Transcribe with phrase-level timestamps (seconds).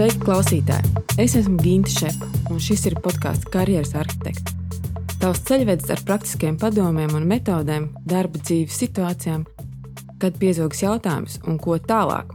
[0.00, 0.90] Sveiki, klausītāji!
[1.20, 4.54] Es esmu Ginta Šepa, un šis ir podkāsts Karjeras arhitekts.
[5.20, 9.42] Tavs ceļvedis ar praktiskiem padomiem un metodēm, darba dzīves situācijām,
[10.22, 12.32] kad piezogs jautājums un ko tālāk.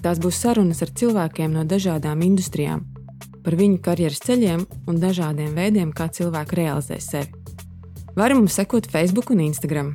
[0.00, 2.86] Tās būs sarunas ar cilvēkiem no dažādām industrijām,
[3.44, 7.28] par viņu karjeras ceļiem un dažādiem veidiem, kā cilvēki realizē sevi.
[8.16, 9.92] Vari mums sekot Facebook un Instagram.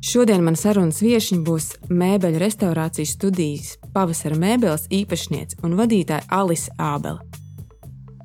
[0.00, 7.22] Šodien man sarunas viesiņa būs mēbeļu restaurācijas studijas pavasara mēbeles īpašniece un vadītāja Alise Ābele.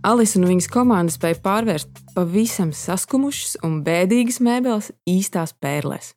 [0.05, 6.13] Alise un viņas komanda spēja pārvērst pavisam saskumušas un bēdīgas mēbeles īstās pērlēs.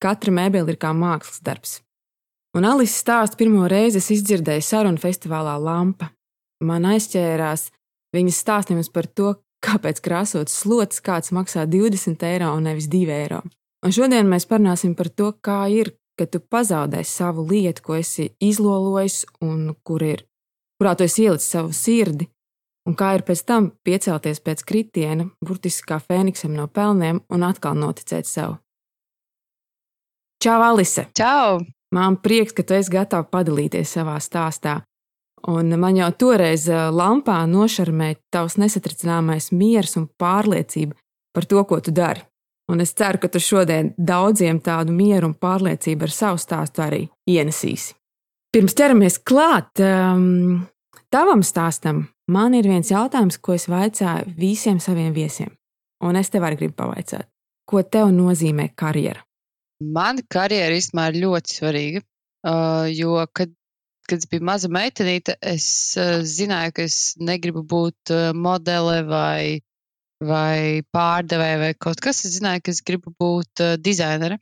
[0.00, 1.78] Katra mēbele ir kā mākslas darbs.
[2.56, 6.10] Un Alise stāstu pirmo reizi es izdzirdēju sarunu festivālā Lampa.
[6.64, 7.68] Man aizķērās
[8.14, 13.42] viņas stāstījums par to, kāpēc krāsot slots kāds maksā 20 eiro un nevis 2 eiro.
[13.84, 18.30] Un šodien mēs parunāsim par to, kā ir, kad tu pazaudē savu lietu, ko esi
[18.40, 20.24] izlolojis un kur ir,
[20.80, 22.28] kurā tu esi ielicis savu sirdi,
[22.88, 27.78] un kā ir pēc tam piecelties pēc kritiena, burtiski kā fēniksam no pelniem, un atkal
[27.78, 28.58] noticēt sev.
[30.44, 31.08] Čau, Alise!
[31.16, 31.62] Čau!
[31.94, 34.82] Man prieks, ka tu esi gatava padalīties savā stāstā.
[35.48, 40.96] Un man jau toreiz lampā nošarmēja tavs nesatricināmais miers un pārliecība
[41.36, 42.24] par to, ko tu dari.
[42.72, 47.02] Un es ceru, ka tu šodien daudziem tādu mieru un pārliecību ar savu stāstu arī
[47.28, 47.92] ienesīsi.
[48.54, 50.62] Pirms ķeramies klāt um,
[51.12, 55.52] tavam stāstam, man ir viens jautājums, ko es vaicāju visiem saviem viesiem.
[56.04, 57.28] Un es tev arī gribu pavaicāt,
[57.68, 59.24] ko tev nozīmē karjera?
[59.82, 62.02] Man karjera īstenībā ir ļoti svarīga.
[62.44, 63.52] Uh, jo, kad,
[64.08, 65.66] kad es biju maza meitenīte, es
[66.00, 69.60] uh, zināju, ka es negribu būt uh, modele vai
[70.28, 72.24] vai pārdevēja vai kaut kas.
[72.26, 74.38] Es zināju, ka es gribu būt uh, dizainere.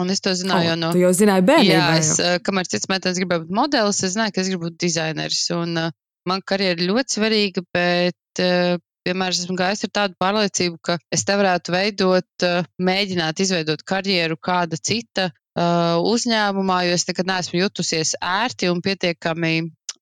[0.00, 0.92] Un es to zināju oh, jau no.
[0.94, 1.78] Tu jau zināji, bērnībā.
[1.78, 4.78] Jā, es, uh, kamēr cits meitenes gribēja būt modelis, es zināju, ka es gribu būt
[4.84, 5.42] dizaineris.
[5.56, 5.90] Un uh,
[6.30, 8.78] man karjera ir ļoti svarīga, bet uh,
[9.08, 12.48] vienmēr esmu gājis ar tādu pārliecību, ka es te varētu veidot,
[12.84, 19.54] mēģināt izveidot karjeru kāda cita uzņēmumā, jo es nekad neesmu jutusies ērti un pietiekami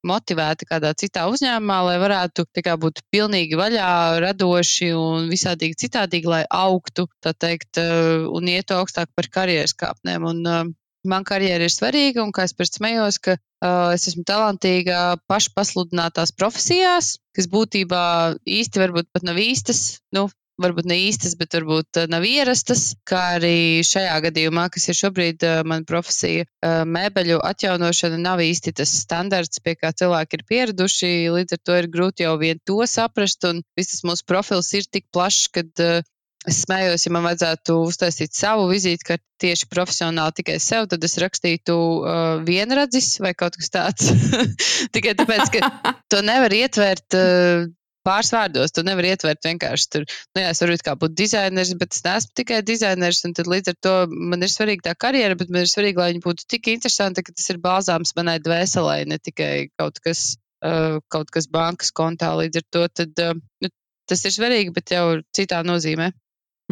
[0.07, 3.91] motivēti kādā citā uzņēmumā, lai varētu kā, būt pilnīgi vaļā,
[4.25, 10.29] radoši un visādīgi citādīgi, lai augtu, tā teikt, eh, un ietu augstāk par karjeras kāpnēm.
[10.29, 10.65] Un, uh,
[11.09, 16.35] man karjera ir svarīga, un kā es pēc smējos, ka uh, es esmu talantīga pašpasludinātās
[16.37, 18.03] profesijās, kas būtībā
[18.45, 20.01] īsti varbūt pat nav īstas.
[20.15, 20.29] Nu,
[20.63, 25.47] varbūt ne īstas, bet varbūt eh, nav ierastas, kā arī šajā gadījumā, kas ir šobrīd
[25.47, 31.15] uh, mana profesija, uh, mēbeļu atjaunošana nav īsti tas standarts, pie kā cilvēki ir pieraduši.
[31.35, 35.09] Līdz ar to ir grūti jau vien to saprast, un viss mūsu profils ir tik
[35.15, 36.01] plašs, uh,
[36.47, 41.75] Es smējos, ja man vajadzētu uztaisīt savu vizītkarti tieši profesionāli tikai sev, tad es rakstītu
[41.75, 44.13] uh, vienradzis vai kaut kas tāds.
[44.95, 47.67] tikai tāpēc, ka to nevar ietvert uh,
[48.09, 48.73] pāris vārdos.
[48.75, 52.35] Tu nevari ietvert vienkārši tur, nu, jā, es varu kā būt dizaineris, bet es neesmu
[52.41, 53.23] tikai dizaineris.
[53.29, 53.95] Un tad līdz ar to
[54.33, 57.37] man ir svarīga tā karjera, bet man ir svarīgi, lai viņa būtu tik interesanta, ka
[57.37, 60.25] tas ir bāzāms manai dvēselē, ne tikai kaut kas,
[60.65, 62.33] uh, kaut kas bankas kontā.
[62.41, 63.73] Līdz ar to tad, uh, nu,
[64.09, 66.13] tas ir svarīgi, bet jau citā nozīmē.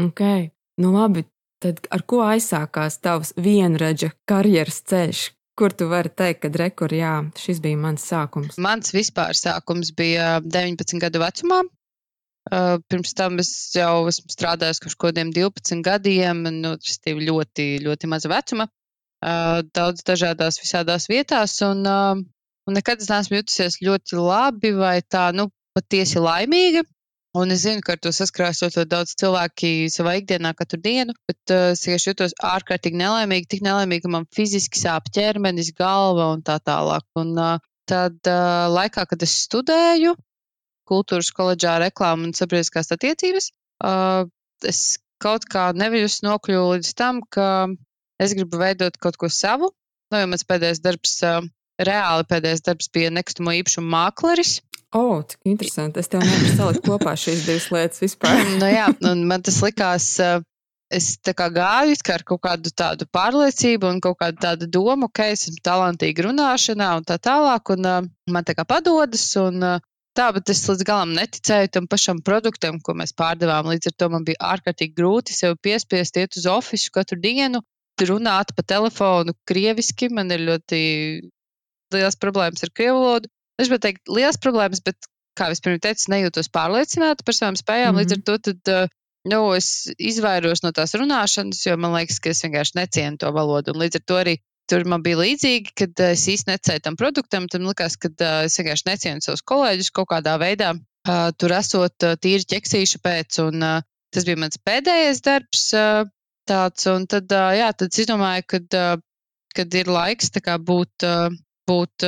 [0.08, 0.22] Ok,
[0.82, 1.28] nu labi.
[1.62, 5.22] Tad ar ko aizsākās tavs vienradža karjeras ceļš?
[5.56, 8.58] Kur tu vari teikt, ka rekur, jā, šis bija mans sākums?
[8.60, 11.62] Mans vispār sākums bija 19 gadu vecumā.
[12.46, 16.76] Uh, pirms tam es jau esmu strādājis kaut kādiem 12 gadiem, nu,
[17.28, 22.20] ļoti, ļoti maza vecuma, uh, daudz dažādās visādās vietās, un, uh,
[22.68, 26.84] un nekad es neesmu jutusies ļoti labi vai tā, nu, patiesi laimīga.
[27.36, 31.52] Un es zinu, ka ar to saskarās ļoti daudz cilvēki savā ikdienā katru dienu, bet
[31.52, 36.44] uh, es vienkārši jutos ārkārtīgi nelaimīgi, tik nelaimīgi, ka man fiziski sāp ķermenis, galva un
[36.46, 37.04] tā tālāk.
[37.20, 37.58] Un uh,
[37.90, 40.14] tad uh, laikā, kad es studēju
[40.88, 43.50] kultūras koledžā reklāmu un sabiedriskās attiecības,
[43.84, 44.24] uh,
[44.64, 44.80] es
[45.20, 47.66] kaut kā nevis nokļuvu līdz tam, ka
[48.22, 49.74] es gribu veidot kaut ko savu.
[50.12, 51.42] Nu, jo mans pēdējais darbs, uh,
[51.82, 54.60] reāli pēdējais darbs bija nekustamo īpašumu mākleris.
[54.96, 56.00] O, oh, cik interesanti.
[56.00, 58.38] Es tev nevaru salikt kopā šīs divas lietas vispār.
[58.60, 60.14] nu, jā, un man tas likās.
[60.96, 65.26] Es tā kā gāju ar kaut kādu tādu pārliecību un kaut kādu tādu domu, ka
[65.32, 69.82] es esmu talantīga runāšanā un tā tālāk, un uh, man tā kā padodas, un uh,
[70.16, 73.66] tā, bet es līdz galam neticēju tam pašam produktam, ko mēs pārdevām.
[73.74, 77.64] Līdz ar to man bija ārkārtīgi grūti sev piespiest iet uz ofisu katru dienu,
[78.06, 80.08] runāt pa telefonu krieviski.
[80.14, 80.80] Man ir ļoti
[81.94, 83.32] liels problēmas ar krievu valodu.
[83.56, 87.94] Es gribētu teikt, liels problēmas, bet, kā jau pirms teicu, nejūtos pārliecināta par savām spējām.
[87.94, 88.02] Mm -hmm.
[88.02, 88.26] Līdz ar mhm.
[88.28, 88.96] to tad, uh,
[89.32, 89.68] nu, es
[89.98, 93.72] izvairos no tās runāšanas, jo man liekas, ka es vienkārši necienu to valodu.
[93.72, 94.36] Un līdz ar to arī
[94.70, 97.48] tur man bija līdzīgi, kad es īsti necēju tam produktam.
[97.50, 98.10] Tad man likās, ka
[98.44, 100.74] es vienkārši necienu savus kolēģus kaut kādā veidā.
[101.38, 103.66] Tur esot tīri ķeksīša pēc, un
[104.14, 105.68] tas bija mans pēdējais darbs.
[106.46, 108.76] Tāds, un tad, jā, tad es domāju, kad,
[109.54, 111.06] kad ir laiks kā, būt,
[111.68, 112.06] būt,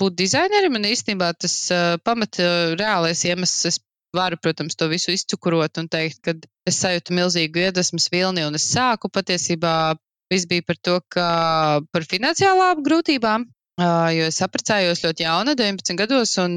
[0.00, 1.56] būt dizainerim, un īstenībā tas
[2.04, 2.40] pamat
[2.80, 3.80] reālais iemesls, es
[4.16, 6.34] varu, protams, to visu izcukurot un teikt, ka
[6.68, 9.76] es sajūtu milzīgu iedvesmas vilni, un es sāku patiesībā
[10.32, 11.26] Viss bija par to, ka
[11.94, 13.46] par finansiālām grūtībām,
[14.16, 16.56] jo es apprecējos ļoti jauna, 19 gados, un,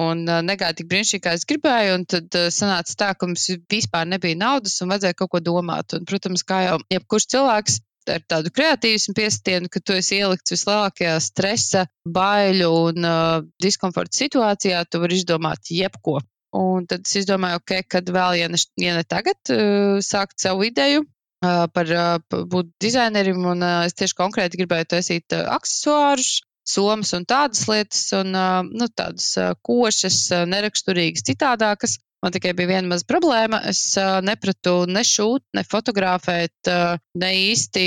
[0.00, 1.98] un negāju tik brīnišķīgi, kā es gribēju.
[2.00, 5.94] Un tad sanāca tā, ka mums vispār nebija naudas un vajadzēja kaut ko domāt.
[5.94, 7.78] Un, protams, kā jau jebkurš cilvēks.
[8.12, 14.84] Ar tādu kreatīvismu piestienu, ka tu esi ielikts vislielākajā stresa, baiļu un uh, diskomforta situācijā,
[14.90, 16.20] tu vari izdomāt jebko.
[16.56, 20.68] Un tad es izdomāju, ok, kad vēl, ja ne, ja ne tagad, uh, sākt savu
[20.70, 21.04] ideju,
[21.40, 21.90] par
[22.32, 28.32] būt dizainerim, un es tieši konkrēti gribēju taisīt aksesuārus, somas un tādas lietas, un
[28.72, 30.18] nu, tādas košas,
[30.48, 31.98] neraksturīgas, citādākas.
[32.26, 33.60] Man tikai bija viena maza problēma.
[33.70, 37.84] Es uh, nepratu ne šūt, ne fotografēt, uh, ne īsti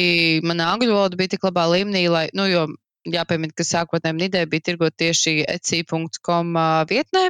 [0.47, 2.62] mana angļu valoda bija tik labā līmenī, lai, nu, jo
[3.12, 6.56] jāpiemina, ka sākotnēji ideja bija tirgot tieši etsy.com
[6.88, 7.25] vietnē,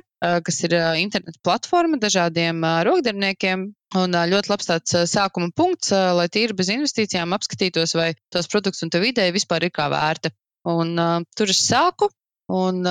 [0.45, 3.65] kas ir interneta platforma dažādiem rokdarbiniekiem.
[3.97, 8.93] Un ļoti labs tāds sākuma punkts, lai tīri bez investīcijām apskatītos, vai tos produktus un
[8.93, 10.33] tev ideja vispār ir kā vērta.
[10.69, 12.09] Un uh, tur es sāku,
[12.49, 12.81] un,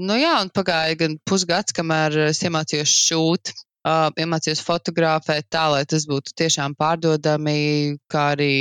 [0.00, 3.52] nu jā, un pagāja gan pusgads, kamēr es iemācījos šūt,
[3.86, 8.52] iemācījos fotografēt tā, lai tas būtu tiešām pārdodami, kā arī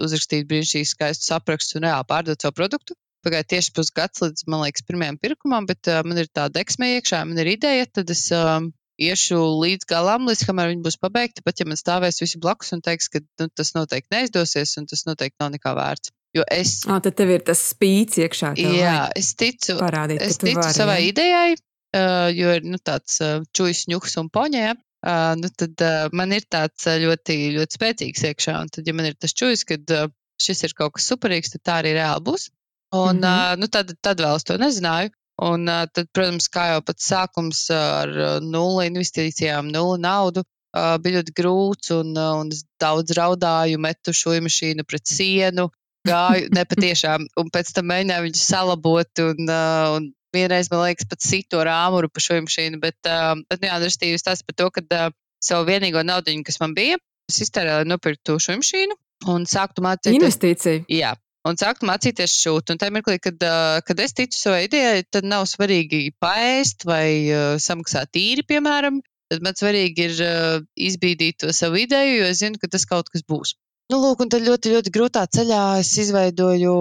[0.00, 2.96] uzrakstīt brīnišķīgi skaistus aprakstus un reāli pārdot savu produktu.
[3.22, 7.20] Pagāja tieši pusgads līdz, man liekas, pirmajam pirkumam, bet uh, man ir tāda eksmē iekšā,
[7.28, 8.64] man ir ideja, tad es uh,
[8.98, 11.44] iešu līdz galam, līdz kamēr viņi būs pabeigti.
[11.46, 15.06] Pat ja man stāvēs visi blakus un teiks, ka nu, tas noteikti neizdosies un tas
[15.06, 16.14] noteikti nav nekā vērts.
[16.32, 16.78] Jo es.
[16.88, 18.54] Ah, tad tev ir tas spīts iekšā.
[18.56, 21.10] Jā, es ticu, parādīt, es ticu vari, savai jā.
[21.10, 24.72] idejai, uh, jo ir nu, tāds uh, čūjas ņuks un poņē.
[25.02, 28.56] Uh, nu, tad uh, man ir tāds uh, ļoti, ļoti spēcīgs iekšā.
[28.64, 30.08] Un tad, ja man ir tas čūjas, ka uh,
[30.40, 32.48] šis ir kaut kas superīgs, tad tā arī reāli būs.
[32.92, 33.52] Un, mm -hmm.
[33.52, 35.12] uh, nu, tad, tad vēl es to nezināju.
[35.42, 40.96] Un uh, tad, protams, kā jau pats sākums ar uh, nulli investīcijām, nulli naudu, uh,
[41.02, 41.92] bija ļoti grūts.
[41.98, 45.68] Un, uh, un es daudz raudāju, metu šo mašīnu pret sienu,
[46.08, 49.24] gāju nepatiešām, un pēc tam mēģināju viņu salabot.
[49.24, 52.80] Un, uh, un vienreiz, man liekas, pat situ ar āmuru pa šo mašīnu.
[52.82, 55.10] Bet, uh, bet nu jā, restīvi tas par to, ka uh,
[55.42, 57.00] savu vienīgo naudu, kas man bija,
[57.30, 58.98] es iztērēju, lai nopirktu šo mašīnu
[59.32, 60.18] un sāktu mācīties.
[60.18, 60.82] Investīcija.
[60.90, 61.12] Jā,
[61.48, 62.72] un sāktu mācīties šūt.
[62.74, 63.46] Un tajā mirklī, kad,
[63.86, 69.02] kad es ticu savai idejai, tad nav svarīgi paēst vai uh, samaksāt īri, piemēram.
[69.32, 73.08] Tad man svarīgi ir uh, izbīdīt to savu ideju, jo es zinu, ka tas kaut
[73.12, 73.54] kas būs.
[73.92, 76.76] Nu, lūk, un tad ļoti, ļoti grūtā ceļā es izveidoju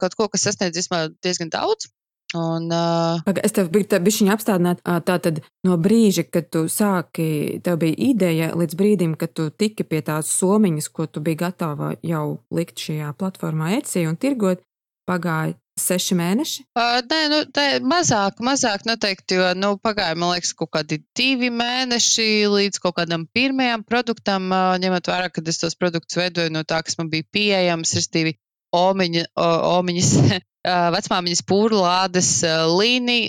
[0.00, 0.90] kaut ko, kas sasniedz
[1.24, 1.88] diezgan daudz.
[2.36, 3.32] Un, uh...
[3.42, 8.50] Es tev biju bišķiņa apstādināt, tā tad no brīža, kad tu sāki, tev bija ideja,
[8.60, 13.14] līdz brīdim, kad tu tiki pie tās somiņas, ko tu biji gatava jau likt šajā
[13.18, 14.60] platformā Etsy un tirgot,
[15.08, 16.66] pagāja seši mēneši?
[16.76, 21.50] Uh, nē, nu, tā mazāk, mazāk noteikti, jo, nu, pagāja, man liekas, kaut kādi divi
[21.54, 26.62] mēneši līdz kaut kādam pirmajam produktam, uh, ņemot vērā, kad es tos produktus veidoju no
[26.68, 28.36] tā, kas man bija pieejams, restīvi,
[28.76, 29.24] omiņa,
[29.70, 30.12] omiņas
[30.96, 32.30] vecmāmiņas pūrlādes
[32.70, 33.20] līni,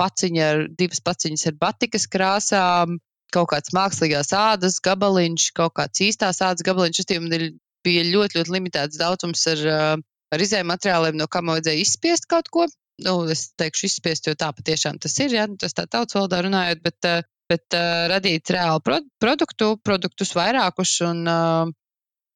[0.00, 2.96] paciņa ar divas paciņas ar batikas krāsām,
[3.32, 7.04] kaut kāds mākslīgās ādas gabaliņš, kaut kāds īstās ādas gabaliņš.
[7.04, 7.52] Tas
[7.86, 9.62] bija ļoti, ļoti limitēts daudzums ar,
[10.32, 12.66] ar izējuma materiāliem, no kā man vajadzēja izspiest kaut ko.
[13.02, 16.82] Nu, es teikšu, izspiest, jo tā patiešām tas ir, ja tas tā tautas valodā runājot,
[16.84, 17.08] bet,
[17.50, 21.72] bet uh, radīt reālu pro produktu, produktus vairākus un uh,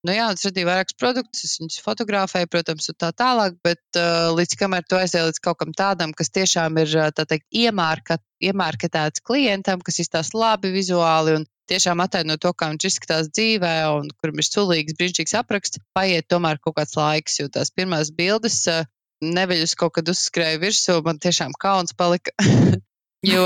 [0.07, 4.55] Nu, jā, es radīju vairākus produktus, viņus fotografēju, protams, un tā tālāk, bet uh, līdz
[4.61, 9.99] kamēr tu aizies līdz kaut kam tādam, kas tiešām ir teikt, iemārka, iemārketēts klientam, kas
[10.05, 14.97] izstāsta labi vizuāli un tiešām ataino to, kā viņš izskatās dzīvē, un kuram ir sulīgs,
[14.99, 18.85] brīnišķīgs apraksts, paiet tomēr kaut kāds laiks, jo tās pirmās bildes uh,
[19.25, 22.35] neveļus kaut kad uzskrēja virsū, man tiešām kauns palika.
[23.27, 23.43] Jo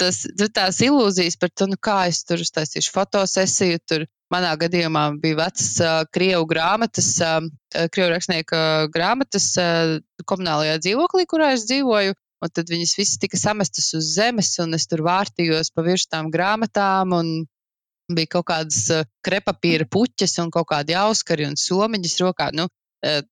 [0.00, 0.22] tas,
[0.56, 5.68] tās ilūzijas par to, nu, kā es tur uztaisīšu fotosesiju, tur manā gadījumā bija vecas
[5.84, 7.44] uh, krievu grāmatas, uh,
[7.94, 8.62] krievu rakstnieka
[8.94, 12.16] grāmatas uh, komunālajā dzīvoklī, kurā es dzīvoju.
[12.38, 16.32] Un tad viņas visas tika samestas uz zemes, un es tur vārtījos pa virsmu tām
[16.34, 17.14] grāmatām.
[18.14, 22.50] Bija kaut kādas krepapīra puķes un kaut kādi auskari un somiņas rokā.
[22.56, 22.68] Nu,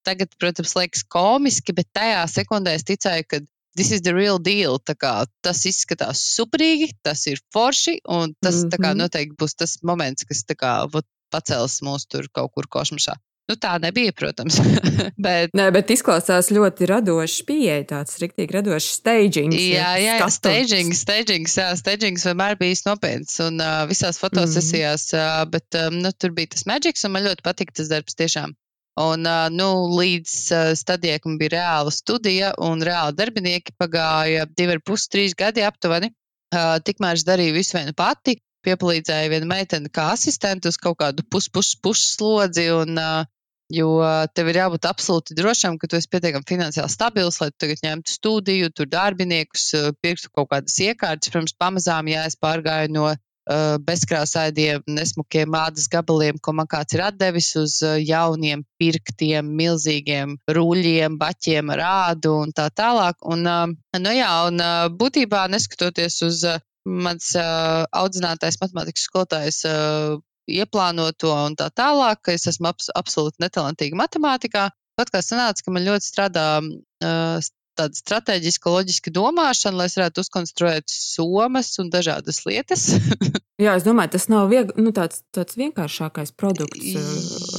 [0.05, 3.41] tagad, protams, liekas komiski, bet tajā sekundē es ticēju, ka
[3.77, 4.81] this is the real deal.
[4.81, 8.83] Kā, tas izskatās superīgi, tas ir forši, un tas mm -hmm.
[8.83, 8.99] kā, mhm.
[9.05, 13.17] noteikti būs tas moments, kas kā, vat, pacels mūs tur kaut kur kosmosā.
[13.47, 14.57] Nu, tā nebija, protams.
[15.26, 19.55] bet, Nē, bet izklausās ļoti radošs pieeja, tāds rīktīgi radošs stagings.
[19.55, 25.21] Jā, jā, jā stagings, stagings, jā, stagings vienmēr bijis nopietns un uh, visās fotosesijās, mm.
[25.23, 28.57] uh, bet um, nu, tur bija tas maģiks un man ļoti patika tas darbs tiešām.
[28.99, 34.75] Un, uh, nu, līdz uh, stadijai, kad bija reāla studija un reāli darbinieki, pagāja divi
[34.75, 36.11] ar pus, trīs gadi aptuveni.
[36.50, 41.23] Uh, tikmēr es darīju visu vienu pati, piepalīdzēja viena meitene kā asistente uz kaut kādu
[41.31, 42.67] puspusslodzi.
[42.75, 43.35] Pus,
[43.75, 43.99] Jo
[44.30, 48.12] tev ir jābūt absolūti drošam, ka tu esi pietiekami finansiāli stabils, lai tu tagad ņemtu
[48.14, 51.32] studiju, tur darbiniekus, pirkstu kaut kādas iekārtas.
[51.32, 57.02] Protams, pamazām jā, es pārgāju no uh, bezkrāsaidiem, nesmukiem mādas gabaliem, ko man kāds ir
[57.08, 63.18] atdevis, uz uh, jauniem, pirktiem, milzīgiem ruļļiem, baķiem ar ādu un tā tālāk.
[63.26, 63.66] Un, uh,
[63.99, 66.46] nu jā, un uh, būtībā neskatoties uz
[66.87, 70.20] mans uh, audzinātais matemātikas skolotājs uh,
[70.50, 74.71] ieplāno to un tā tālāk, ka es esmu abs absolūti netalantīga matemātikā.
[74.97, 80.25] Pat kā sanāca, ka man ļoti strādā uh, tāda strateģiska, loģiska domāšana, lai es varētu
[80.25, 82.87] uzkonstruēt somas un dažādas lietas.
[83.65, 86.97] jā, es domāju, tas nav vieg, nu, tāds, tāds vienkāršākais produkts,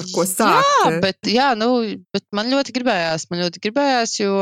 [0.01, 0.73] ar ko sākt.
[0.73, 1.69] Jā, bet, jā, nu,
[2.15, 4.35] bet man ļoti gribējās, man ļoti gribējās, jo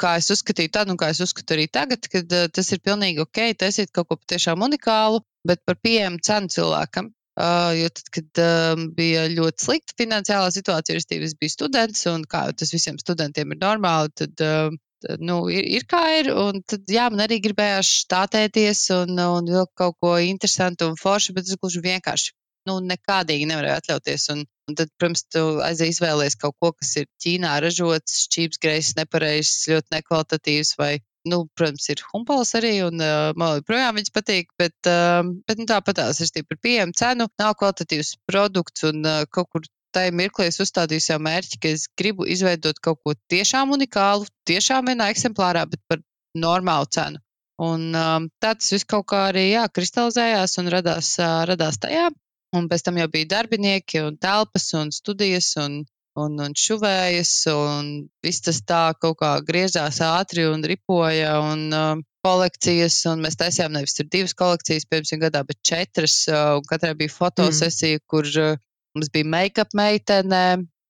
[0.00, 3.24] kā es uzskatīju tad, un kā es uzskatu arī tagad, kad uh, tas ir pilnīgi
[3.24, 7.14] ok, taisīt kaut ko patiešām unikālu, bet par pieejamu cenu cilvēkam.
[7.36, 12.46] Uh, jo tad, kad um, bija ļoti slikta finansiālā situācija, es biju students, un kā
[12.56, 14.72] tas visiem studentiem ir normāli, tad, uh,
[15.04, 16.32] tad nu, ir, ir kā ir.
[16.32, 21.36] Un tad, jā, man arī gribējās štātēties un, un vilkt kaut ko interesantu un foršu,
[21.36, 22.32] bet es gluži vienkārši
[22.70, 24.30] nu, nekādīgi nevarēju atļauties.
[24.32, 28.96] Un, Un tad, protams, tu aizies izvēlēties kaut ko, kas ir Ķīnā ražots, šķīps, greizs,
[28.98, 34.52] nepareizs, ļoti nekvalitatīvs, vai, nu, protams, ir humpals arī, un uh, man joprojām viņas patīk,
[34.60, 39.50] bet, uh, bet nu, tāpatās ir par pieejamu cenu, nav kvalitatīvs produkts, un uh, kaut
[39.52, 39.66] kur
[39.96, 44.92] tajā mirklī es uzstādīju sev mērķi, ka es gribu izveidot kaut ko tiešām unikālu, tiešām
[44.92, 46.02] vienā eksemplārā, bet par
[46.36, 47.22] normālu cenu.
[47.62, 52.10] Un um, tā tas viss kaut kā arī jā, kristalizējās un radās, uh, radās tajā.
[52.56, 55.80] Un pēc tam jau bija darbinieki un telpas un studijas un,
[56.20, 57.90] un, un šuvējas, un
[58.24, 61.38] viss tas tā kaut kā griezās ātri un ripoja.
[61.44, 66.24] Un, uh, kolekcijas, un mēs taisījām nevis divas kolekcijas, piemēram, gadā, bet četras.
[66.26, 68.06] Uh, katrai bija fotosesija, mm.
[68.10, 68.58] kur uh,
[68.96, 70.42] mums bija make-up meitene,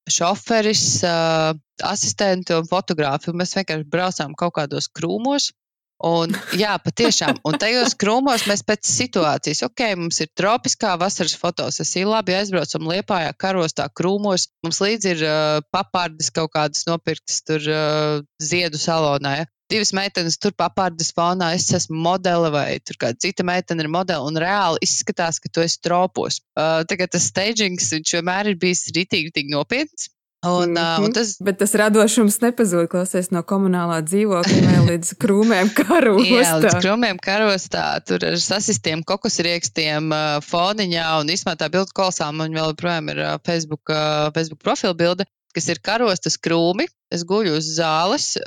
[0.09, 1.51] šoferis, uh,
[1.85, 3.29] asistenti un fotogrāfi.
[3.29, 5.51] Un mēs vienkārši braucām kaut kādos krūmos
[5.97, 7.39] Un, jā, patiešām.
[7.47, 13.31] Un tajos krūmos mēs pēc situācijas, ok, mums ir tropiskā vasaras fotosesija, labi aizbraucam liepājā
[13.41, 19.31] karostā krūmos, mums līdzi ir uh, papārdas kaut kādas nopirktas tur uh, ziedu salonā.
[19.39, 19.47] Ja?
[19.73, 24.29] Divas meitenes tur papārdas fonā, es esmu modele vai tur kāda cita meitene ir modele
[24.29, 26.43] un reāli izskatās, ka tu esi tropos.
[26.53, 30.11] Uh, tagad tas stagings, viņš vienmēr ir bijis ritīgi, ritīgi nopietns.
[30.45, 31.03] Un, mm -hmm.
[31.05, 31.37] un tas...
[31.41, 36.35] Bet tas radošums nepazūd, klausies no komunālā dzīvokļa līdz krūmēm karostā.
[36.43, 40.13] Jā, līdz krūmēm karostā, tur ar sasistiem kokosriekstiem
[40.45, 42.29] foniņā un izmētā bildu kolosā.
[42.31, 43.89] Man vēl joprojām ir Facebook,
[44.35, 45.25] Facebook profila bilde,
[45.57, 46.85] kas ir karostas krūmi.
[47.09, 48.37] Es guļu uz zāles,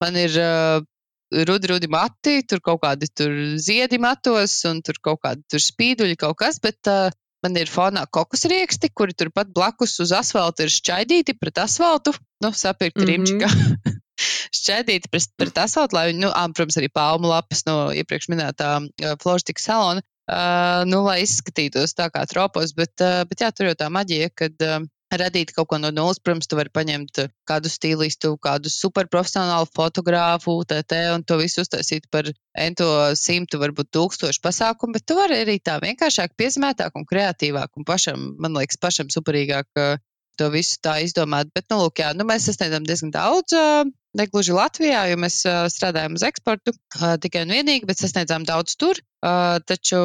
[0.00, 0.38] man ir
[1.30, 6.16] rudi, rudi mati, tur kaut kādi tur ziedi matos un tur kaut kādi tur spīduļi
[6.18, 7.10] kaut kas, bet uh,
[7.44, 12.12] Man ir fonā kokosrieksti, kuri turpat blakus uz asfalta ir šķaidīti pret asfaltu.
[12.44, 13.10] Nu, sapirkt mm -hmm.
[13.10, 13.48] rimčikā.
[14.60, 18.70] šķaidīti pret, pret asfaltu, lai viņi, nu, ā, protams, arī palmu lapas no iepriekš minētā
[18.80, 20.04] uh, floristika salona.
[20.30, 24.30] Uh, nu, lai izskatītos tā kā tropos, bet, uh, bet jā, tur jau tā maģija,
[24.36, 24.84] kad uh,
[25.18, 26.20] radīt kaut ko no nulles.
[26.22, 32.28] Protams, tu vari paņemt kādu stilistu, kādu superprofesionālu fotogrāfu, TT un to visu uztaisīt par
[32.54, 37.88] ento simtu, varbūt tūkstošu pasākumu, bet tu vari arī tā vienkāršāk, piezīmētāk un kreatīvāk un
[37.88, 40.00] pašam, man liekas, pašam superīgāk
[40.40, 41.50] to visu tā izdomāt.
[41.54, 43.56] Bet, nu, lūk, jā, nu, mēs sasniedzam diezgan daudz.
[44.16, 45.42] Ne gluži Latvijā, jo mēs
[45.74, 46.74] strādājam uz eksportu
[47.22, 48.98] tikai un vienīgi, bet sasniedzām daudz tur.
[49.22, 50.00] Taču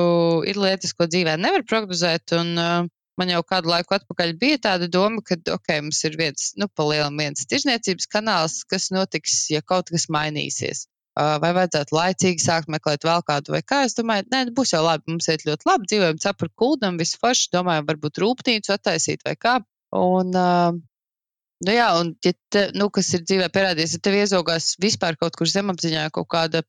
[0.45, 2.35] ir lietas, ko dzīvē nevar prognozēt.
[2.37, 6.67] Un, man jau kādu laiku atpakaļ bija tāda doma, ka, ok, mums ir viens, nu,
[6.79, 10.85] palielam viens tirzniecības kanāls, kas notiks, ja kaut kas mainīsies.
[11.15, 13.85] Vai vajadzētu laicīgi sākt meklēt vēl kādu, vai kā?
[13.87, 17.53] Es domāju, nē, būs jau labi, mums iet ļoti labi, dzīvojam cepur kuldam, viss forši,
[17.55, 19.53] domāju, varbūt rūpnīcu attaisīt vai kā.
[19.95, 25.15] Un, nu jā, un, ja te, nu, kas ir dzīvē pierādījies, ja tev iezogās vispār
[25.21, 26.65] kaut kur zemapziņā kaut kāda,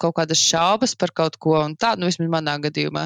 [0.00, 3.04] kaut kādas šaubas par kaut ko, un tā, nu, vismaz manā gadījumā,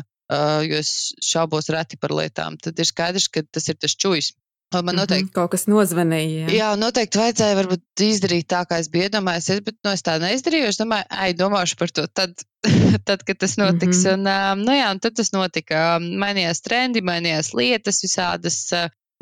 [0.66, 4.32] jo es šaubos reti par lietām, tad ir skaidrs, ka tas ir tas čujs.
[4.74, 6.48] Man noteikti mm -hmm, kaut kas nozvanīja.
[6.48, 10.02] Jā, jā noteikti vajadzēja varbūt izdarīt tā, kā es biju iedomājies, bet no nu, es
[10.02, 10.66] tā neizdarīju.
[10.72, 12.42] Es domāju, ai, domāšu par to tad,
[13.08, 14.02] tad kad tas notiks.
[14.02, 14.52] Mm -hmm.
[14.52, 15.98] un, nu jā, un tad tas notika.
[16.00, 18.58] Mainījās trendi, mainījās lietas visādas.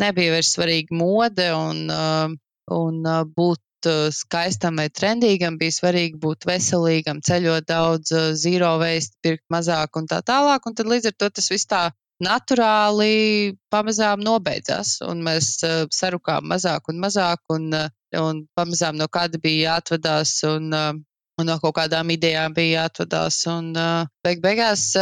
[0.00, 1.90] Nebija vairs svarīga mode un,
[2.70, 3.26] un uh,
[3.84, 10.06] būt skaistam vai trendīgam, bija svarīgi būt veselīgam, ceļot daudz, zīro veist, pirkt mazāk un
[10.06, 10.66] tā tālāk.
[10.66, 11.90] Un tad līdz ar to tas viss tā
[12.22, 17.72] naturāli pamazām nobeidzās, un mēs uh, sarukām mazāk un mazāk, un,
[18.14, 23.44] un pamazām no kāda bija jāatvadās, un, un no kaut kādām idejām bija jāatvadās.
[23.50, 23.72] Un
[24.24, 24.92] beig beigās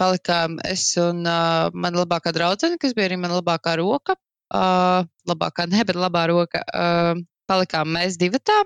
[0.00, 4.16] palikām es un mana labākā draudzene, kas bija arī mana labākā roka.
[4.50, 6.64] Uh, labākā, ne, bet labā roka.
[6.74, 8.62] Uh, palikām mēs divatā.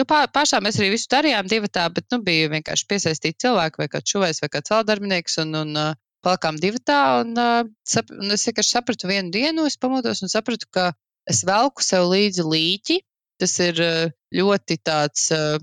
[0.00, 4.10] Nu, pašā mēs arī visu darījām divatā, bet nu, bija vienkārši piesaistīti cilvēki, vai kāds
[4.10, 5.38] šuvējs, vai kāds celdarbinieks.
[5.44, 5.92] Un, un uh,
[6.24, 7.00] palikām divatā.
[7.22, 10.90] Un, uh, sap, un es vienkārši sapratu vienu dienu, es pamodos un sapratu, ka
[11.30, 12.98] es velku sev līdzi līķi.
[13.42, 15.56] Tas ir uh, ļoti tāds uh,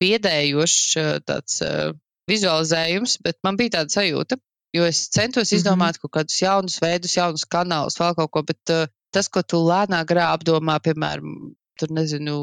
[0.00, 1.92] biedējošs uh, tāds, uh,
[2.30, 4.38] vizualizējums, bet man bija tāda sajūta,
[4.76, 5.58] jo es centos mm -hmm.
[5.58, 9.60] izdomāt kaut kādus jaunus veidus, jaunus kanālus, vēl kaut ko, bet uh, tas, ko tu
[9.66, 12.36] lēnāk grā apdomā, piemēram, tur nezinu,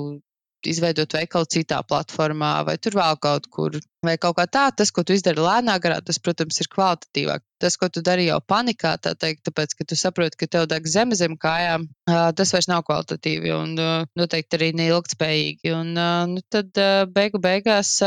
[0.65, 3.77] izveidot veikalu citā platformā vai tur vēl kaut kur.
[4.05, 7.43] Vai kaut kā tā, tas, ko tu izdari lēnā garā, tas, protams, ir kvalitatīvāk.
[7.61, 10.87] Tas, ko tu dari jau panikā, tā teikt, tāpēc, ka tu saproti, ka tev deg
[10.87, 13.75] zeme zem kājām, tas vairs nav kvalitatīvi un
[14.17, 15.73] noteikti arī neilgtspējīgi.
[15.75, 15.93] Un
[16.33, 16.79] nu, tad
[17.13, 17.97] beigu beigās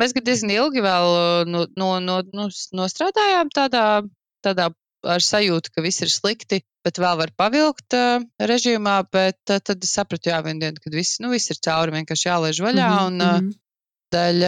[0.00, 1.10] mēs diezgan ilgi vēl
[1.50, 2.48] no, no, no, no,
[2.80, 3.84] nostrādājām tādā,
[4.44, 4.72] tādā
[5.10, 8.96] ar sajūtu, ka viss ir slikti, bet vēl var pavilkt uh, režīmā.
[9.12, 12.28] Bet uh, tad es sapratu, jā, vienā dienā, kad viss, nu, viss ir cauri, vienkārši
[12.30, 12.88] jālaiž vaļā.
[12.88, 13.12] Mm -hmm.
[13.12, 13.60] un, uh,
[14.14, 14.44] Dēļ,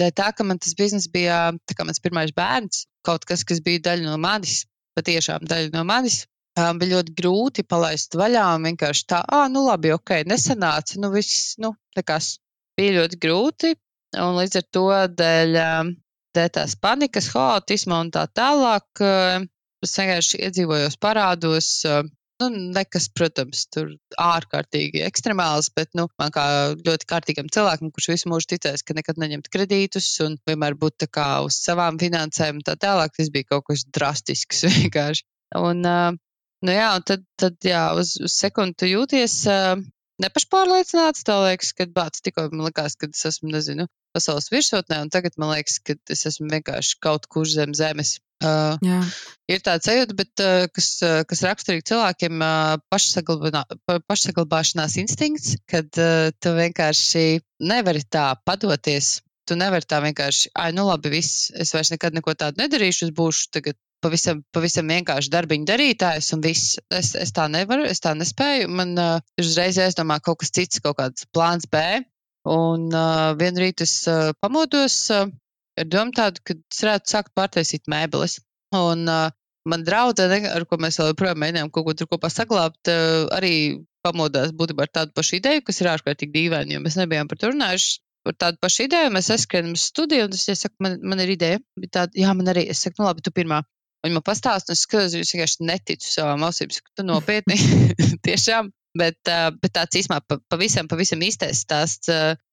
[0.00, 1.52] dēļ tā, ka man tas bizness bija
[1.86, 4.64] mans pirmais bērns, kaut kas, kas bija daļa no manis,
[4.98, 6.24] patiešām daļa no manis.
[6.58, 11.08] Um, bija ļoti grūti palaist vaļā un vienkārši tā, ah, nu labi, ok, nesanāca, nu
[11.14, 12.34] viss, nu, nekas.
[12.76, 13.70] Bija ļoti grūti,
[14.20, 14.84] un līdz ar to
[15.20, 15.56] dēļ,
[16.36, 19.04] dēļ tās panikas, haotisma un tā tālāk,
[19.82, 21.70] Es vienkārši iedzīvojos parādos.
[22.42, 28.32] Nu, nekas, protams, tur ārkārtīgi ekstremāls, bet nu, man kā ļoti kārtīgam cilvēkam, kurš visu
[28.32, 32.66] mūžu ticēs, ka nekad neņemt kredītus un vienmēr būt tā kā uz savām finansēm un
[32.66, 35.26] tā tālāk, tas bija kaut kas drastisks vienkārši.
[35.60, 39.36] Un, nu jā, un tad, tad jā, uz, uz sekundi jūties
[40.22, 41.24] nepašpārliecināts.
[41.26, 45.38] Tā liekas, ka bācis tikko man likās, ka es esmu, nezinu, pasaules virsotnē, un tagad
[45.40, 48.18] man liekas, ka es esmu vienkārši kaut kur zem zemes.
[48.42, 48.98] Uh, Jā.
[49.54, 53.62] ir tāds sajūta, bet, uh, kas, uh, kas raksturīgi cilvēkiem, uh, pašsaglabā,
[54.10, 57.26] pašsaglabāšanās instinkts, kad uh, tu vienkārši
[57.62, 59.20] nevari tā padoties.
[59.46, 63.14] Tu nevari tā vienkārši, ah, nu labi, viss, es vairs nekad neko tādu nedarīšu, es
[63.14, 66.78] būšu tagad pavisam, pavisam vienkārši darbiņu darītājs un viss.
[66.92, 68.70] Es, es tā nevaru, es tā nespēju.
[68.80, 72.02] Man uh, uzreiz jāizdomā kaut kas cits, kaut kāds plāns B.
[72.52, 75.28] Un uh, vienu rītu es uh, pamodos uh,
[75.78, 78.40] ar domu tādu, ka es varētu sākt pārtaisīt mēbeles.
[78.76, 79.30] Un uh,
[79.68, 83.54] man draudzene, ar ko mēs joprojām mēģinām kaut ko tur kopā saglabāt, uh, arī
[84.02, 87.52] pamodās būtībā ar tādu pašu ideju, kas ir ārkārtīgi dīvaini, jo mēs nebijām par to
[87.52, 88.00] runājuši.
[88.22, 89.46] Par tādu pašu ideju mēs uz
[89.82, 91.58] studiju, un es saku, man, man ir ideja.
[91.90, 92.68] Tāda, jā, man arī.
[92.70, 93.62] Es saku, nu labi, tu pirmā.
[94.02, 96.72] Viņi man pastāsta, un es skatos, es vienkārši neticu savām ausīm.
[96.74, 97.58] ka tu nopietni
[98.26, 98.72] tiešām.
[98.92, 102.10] Bet, bet tāds īstenībā pavisam, pavisam īstais stāsts,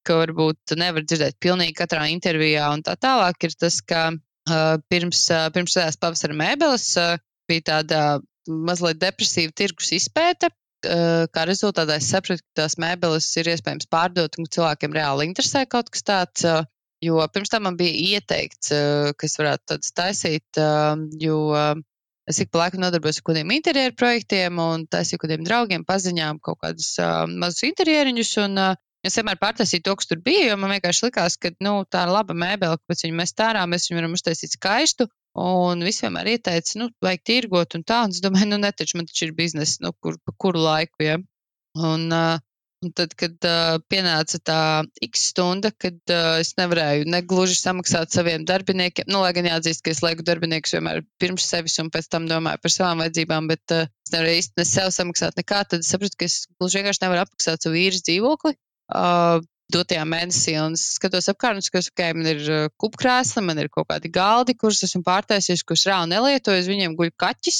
[0.07, 4.05] ka varbūt nevar dzirdēt pilnīgi katrā intervijā un tā tālāk, ir tas, ka
[4.87, 6.87] pirms, pirms tādās pavasara mēbeles
[7.49, 7.99] bija tāda
[8.47, 10.51] mazliet depresīva tirgus izpēte.
[10.79, 15.91] Kā rezultātā es sapratu, ka tās mēbeles ir iespējams pārdot un cilvēkiem reāli interesē kaut
[15.91, 16.45] kas tāds.
[17.03, 18.73] Jo pirms tam man bija ieteikts,
[19.15, 20.59] ka es varētu tādas taisīt,
[21.23, 21.37] jo
[22.29, 26.59] Es ik pa laikam nodarbojos ar kādiem interjeru projektiem un taisīju kādiem draugiem, paziņām kaut
[26.61, 28.35] kādus uh, mazus interjeriņus.
[28.43, 28.61] Un,
[29.07, 32.09] Es vienmēr pārtaisīju to, kas tur bija, jo man vienkārši likās, ka nu, tā ir
[32.11, 35.07] laba mēbele, kāpēc viņu mēs tērā, mēs viņu varam uztaisīt skaistu.
[35.39, 38.01] Un viss vienmēr ieteica, nu, vajag tirgot un tā.
[38.03, 41.15] Un es domāju, nu, netaču man taču ir biznesa, nu, kur, pa kuru laiku, ja.
[41.79, 42.43] Un, uh,
[42.79, 44.59] Un tad, kad uh, pienāca tā
[45.03, 49.91] x stunda, kad uh, es nevarēju negluži samaksāt saviem darbiniekiem, nu, lai gan jāatzīst, ka
[49.91, 53.89] es lieku darbiniekus vienmēr pirms sevis un pēc tam domāju par savām vajadzībām, bet uh,
[54.07, 57.25] es nevarēju īsti ne sev samaksāt nekā, tad es sapratu, ka es gluži vienkārši nevaru
[57.25, 58.55] apmaksāt savu īres dzīvokli.
[58.95, 59.43] Uh,
[59.75, 63.67] dotajā mēnesī, un es skatos apkārt, un skatos, ka okay, man ir kupkrēsli, man ir
[63.75, 67.59] kaut kādi galdi, kurus esmu pārtaisījis, kurus reāli nelietoju, uz viņiem guļ kaķis,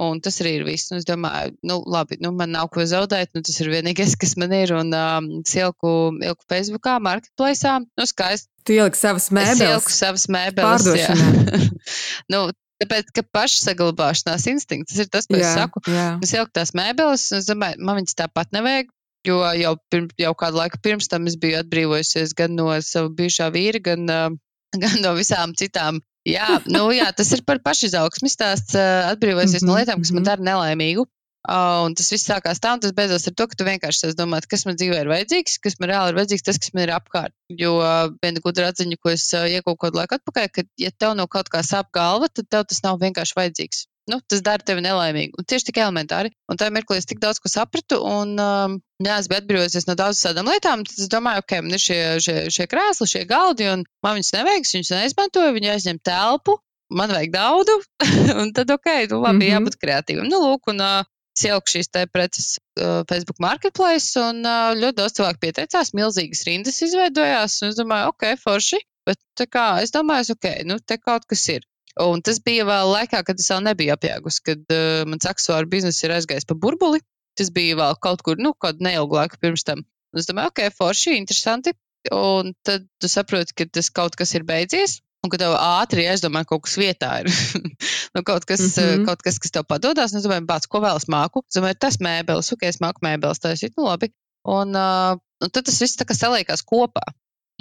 [0.00, 0.88] Un tas arī ir viss.
[0.88, 3.34] Nu, es domāju, nu, labi, nu, man nav ko zaudēt.
[3.36, 4.72] Nu, tas ir vienīgais, kas man ir.
[4.78, 7.78] Un um, es ieliku, ieliku Facebookā, marketplace'ā.
[7.98, 8.48] Nu, skaisti.
[8.64, 9.60] Tu ieliki savas mēbeles.
[9.60, 11.70] Es ieliku savas mēbeles.
[12.32, 12.46] Nu,
[12.82, 15.82] Tāpēc, ka pašsaglabāšanās instinkts tas ir tas, ko jā, es saku.
[15.86, 16.06] Jā.
[16.24, 18.90] Es ieliku tās mēbeles, un es domāju, man viņas tāpat nevajag.
[19.22, 23.52] Jo jau, pirm, jau kādu laiku pirms tam es biju atbrīvojusies gan no sava bijušā
[23.54, 24.34] vīra, gan, uh,
[24.82, 28.76] gan no visām citām Jā, nu, jā, tas ir par pašizaugsmi stāsts.
[28.78, 30.28] Atbrīvojusies mm -hmm, no lietām, kas man mhm.
[30.30, 31.08] dara nelaimīgu.
[31.42, 34.38] Uh, un tas viss sākās tā, un tas beidzās ar to, ka tu vienkārši domā,
[34.46, 37.34] kas man dzīvē ir vajadzīgs, kas man reāli ir vajadzīgs, tas, kas man ir apkārt.
[37.50, 41.16] Jo uh, viena gudra atziņa, ko es uh, iegūstu kādu laiku atpakaļ, ka, ja tev
[41.18, 43.82] no kaut kā sāp galva, tad tev tas nav vienkārši vajadzīgs.
[44.12, 45.40] Nu, tas dara tevi nelaimīgu.
[45.40, 46.32] Un tieši tik elementāri.
[46.52, 49.96] Un tajā mirklī es tik daudz ko sapratu, un um, jā, es biju atbrīvojusies no
[49.98, 50.84] daudzām tādām lietām.
[50.88, 54.34] Tad es domāju, ok, man ir šie, šie, šie krēsli, šie galdi, un man viņus
[54.36, 56.58] nevajag, viņus neizmantoju, viņi aizņem telpu.
[56.92, 57.72] Man vajag daudz,
[58.42, 59.50] un tad ok, nu labi, mm -hmm.
[59.54, 60.28] jābūt kreatīvam.
[60.28, 65.14] Nu, lūk, un uh, Es ieliku šīs preces uh, Facebook marketplace, un uh, ļoti daudz
[65.16, 65.94] cilvēku pieteicās.
[65.96, 68.82] Milzīgas rindas izveidojās, un es domāju, ok, forši.
[69.08, 71.64] Bet kā, es domāju, ok, nu te kaut kas ir.
[72.00, 76.04] Un tas bija vēl laikā, kad es vēl nebiju apjēgus, kad uh, mans aksesuāru bizness
[76.06, 77.02] ir aizgājis pa burbuli.
[77.36, 79.84] Tas bija vēl kaut kur, nu, kaut neilgu laiku pirms tam.
[80.12, 81.72] Un es domāju, ok, forši, interesanti.
[82.12, 85.00] Un tad tu saproti, ka tas kaut kas ir beidzies.
[85.22, 87.30] Un ka tev ātri jāizdomā, kaut kas vietā ir.
[88.14, 89.04] nu, kaut, kas, mm -hmm.
[89.06, 90.12] kaut kas, kas tev padodas.
[90.12, 91.44] Nu, es domāju, bāc, ko vēl es māku.
[91.48, 94.10] Es domāju, tas mēbeles, ok, es māku mēbeles, tas ir nu, labi.
[94.42, 97.04] Un, uh, un tad tas viss tā kā saliekās kopā.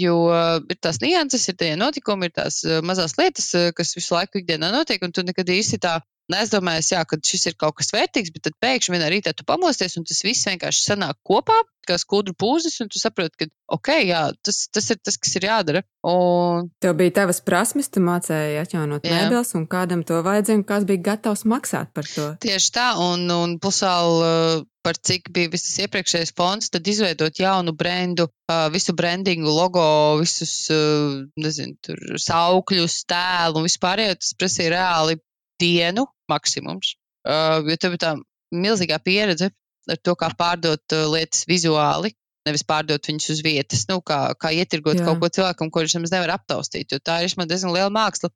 [0.02, 3.94] Jo uh, ir tās nianses, ir tie notikumi, ir tās uh, mazās lietas, uh, kas
[3.98, 6.00] visu laiku ikdienā notiek, un tu nekad īsti tā
[6.32, 9.98] neaizdomājies, jā, ka šis ir kaut kas vērtīgs, bet tad pēkšņi vienā rītā tu pamosties,
[10.00, 14.22] un tas viss vienkārši sanāk kopā, kā skudru pūzes, un tu saproti, ka, ok, jā,
[14.46, 15.84] tas, tas ir tas, kas ir jādara.
[16.08, 16.70] Un...
[16.84, 21.06] Tev bija tavas prasmes, tu mācēji atjaunot mēbeles, un kādam to vajadzēja, un kāds bija
[21.12, 22.28] gatavs maksāt par to.
[22.44, 24.54] Tieši tā, un, un pusēl uh,
[24.86, 29.84] par cik bija viss iepriekšējais fonds, tad izveidot jaunu brendu, uh, visu brandingu, logo,
[30.22, 35.20] visus, uh, nezinu, tur saukļus, tēlu un vispārējo, tas prasīja reāli
[35.62, 36.96] dienu maksimums.
[37.28, 38.16] Uh, jo tev ir tā
[38.52, 39.52] milzīgā pieredze
[39.90, 42.14] ar to, kā pārdot uh, lietas vizuāli,
[42.48, 45.06] nevis pārdot viņus uz vietas, nu, kā, kā ietirgot Jā.
[45.08, 46.96] kaut ko cilvēkam, kurš nemaz nevar aptaustīt.
[47.06, 48.32] Tā ir man diezgan liela māksla.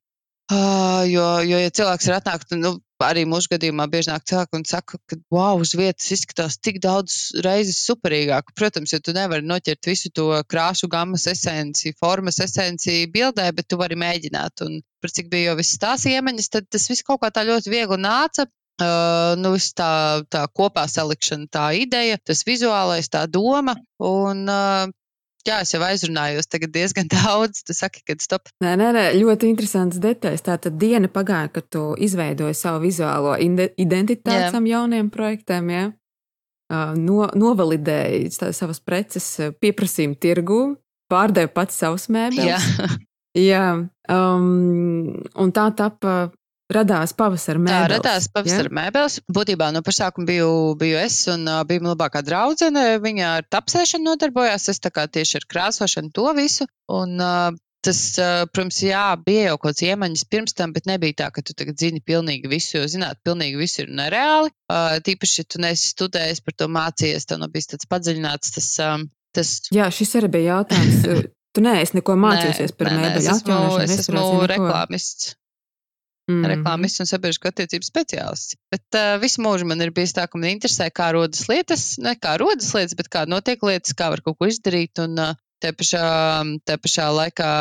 [0.45, 4.99] Uh, jo, jo, ja cilvēks ir atnākt, nu, arī mūsu gadījumā bieži nāk cilvēki saka,
[5.09, 8.53] ka, wow, uz vietas izskatās tik daudz reizes superīgāk.
[8.55, 13.79] Protams, ja tu nevari noķert visu to krāšu gammas esenciju, formas esenciju bildē, bet tu
[13.81, 14.63] vari mēģināt.
[14.67, 17.73] Un par cik bija jau viss tās iemaņas, tad tas viss kaut kā tā ļoti
[17.73, 18.47] viegli nāca.
[18.75, 23.77] Uh, nu, tā, tā kopā salikšana, tā ideja, tas vizuālais, tā doma.
[24.03, 24.91] Un, uh,
[25.47, 27.63] jā, es jau aizrunājos tagad diezgan daudz.
[27.65, 28.51] Tu saki, ka stop.
[28.63, 30.45] Nē, nē, nē, ļoti interesants detaļs.
[30.45, 35.71] Tā tad diena pagāja, kad tu izveidoji savu vizuālo identitāti tam jauniem projektiem.
[36.65, 39.27] Uh, no, novalidēji savas preces,
[39.61, 40.61] pieprasījumu tirgu,
[41.13, 42.71] pārdevi pats savus mēbeles.
[42.77, 42.95] Jā.
[43.35, 43.65] Jā,
[44.07, 46.31] um, un tā tapa
[46.73, 47.83] radās pavasara mēbeles.
[47.85, 48.75] Tā radās pavasara ja?
[48.79, 49.19] mēbeles.
[49.37, 50.49] Būtībā no paša sākuma biju,
[50.79, 52.87] biju es un uh, bija mana labākā draudzene.
[53.03, 56.69] Viņa ar tapsēšanu nodarbojās, es tieši ar krāsošanu to visu.
[56.91, 57.53] Un, uh,
[57.85, 61.43] Tas, uh, protams, jā, bija jau kaut kāds iemaņas pirms tam, bet nebija tā, ka
[61.45, 64.49] tu tagad zini pilnīgi visu, jo zināt, pilnīgi viss ir nereāli.
[64.73, 68.71] Uh, tīpaši, ja tu neesi studējis par to mācījies, tev nav bijis tāds padziļināts tas.
[68.81, 69.05] Um,
[69.37, 69.53] tas...
[69.75, 71.05] Jā, šis arī bija jautājums.
[71.55, 73.19] Tu neesi neko mācījusies nē, par mēbeļu.
[73.21, 75.29] Es esmu, esmu reklāmists.
[76.25, 76.49] Mm -hmm.
[76.51, 78.55] Reklāmas un sabiedrisko attiecību speciālists.
[78.73, 82.15] Bet uh, visu mūžu man ir bijis tā, ka man interesē, kā rodas lietas, ne
[82.15, 84.97] kā rodas lietas, bet kā notiek lietas, kā var kaut ko izdarīt.
[85.05, 86.07] Un uh, te pašā,
[86.65, 87.51] te pašā laikā,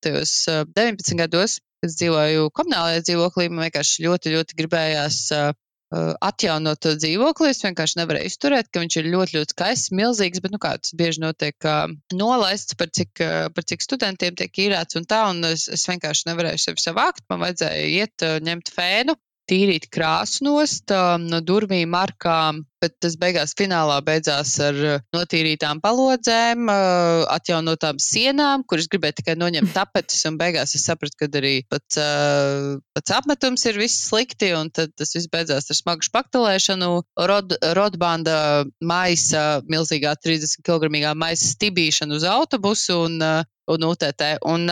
[0.00, 5.52] tajos uh, 19 gados, kad dzīvoju komunālajā dzīvoklī, man vienkārši ļoti, ļoti gribējās Uh,
[6.24, 7.50] atjaunot to dzīvokli.
[7.52, 10.94] Es vienkārši nevarēju izturēt, ka viņš ir ļoti, ļoti skaists, milzīgs, bet, nu, kā tas
[10.98, 11.68] bieži notiek,
[12.14, 16.30] nolaists par cik, uh, par cik studentiem tiek īrēts un tā, un es, es vienkārši
[16.30, 17.26] nevarēju sevi savākt.
[17.30, 19.16] Man vajadzēja iet, ņemt fēnu,
[19.50, 24.78] tīrīt krāsu nost no durvīm, markām, bet tas beigās finālā beidzās ar
[25.14, 26.68] notīrītām palodzēm,
[27.32, 32.00] atjaunotām sienām, kuras gribēja tikai noņemt tapetes, un beigās es sapratu, ka arī pats,
[32.96, 36.92] pats apmetums ir viss slikti, un tas viss beidzās ar smagu špaktelēšanu,
[37.30, 38.38] rod, rodbanda
[38.84, 43.20] maisa, milzīgā 30 kg maisa stibīšanu uz autobusu un
[43.64, 44.24] un UTT.
[44.44, 44.68] Un,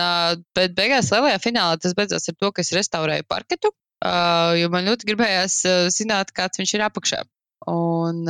[0.53, 3.71] bet beigās lielajā finālā tas beidzās ar to, ka es restaurēju parketu,
[4.59, 5.61] jo man ļoti gribējās
[5.95, 7.23] zināt, kāds viņš ir apakšā.
[7.69, 8.25] Un,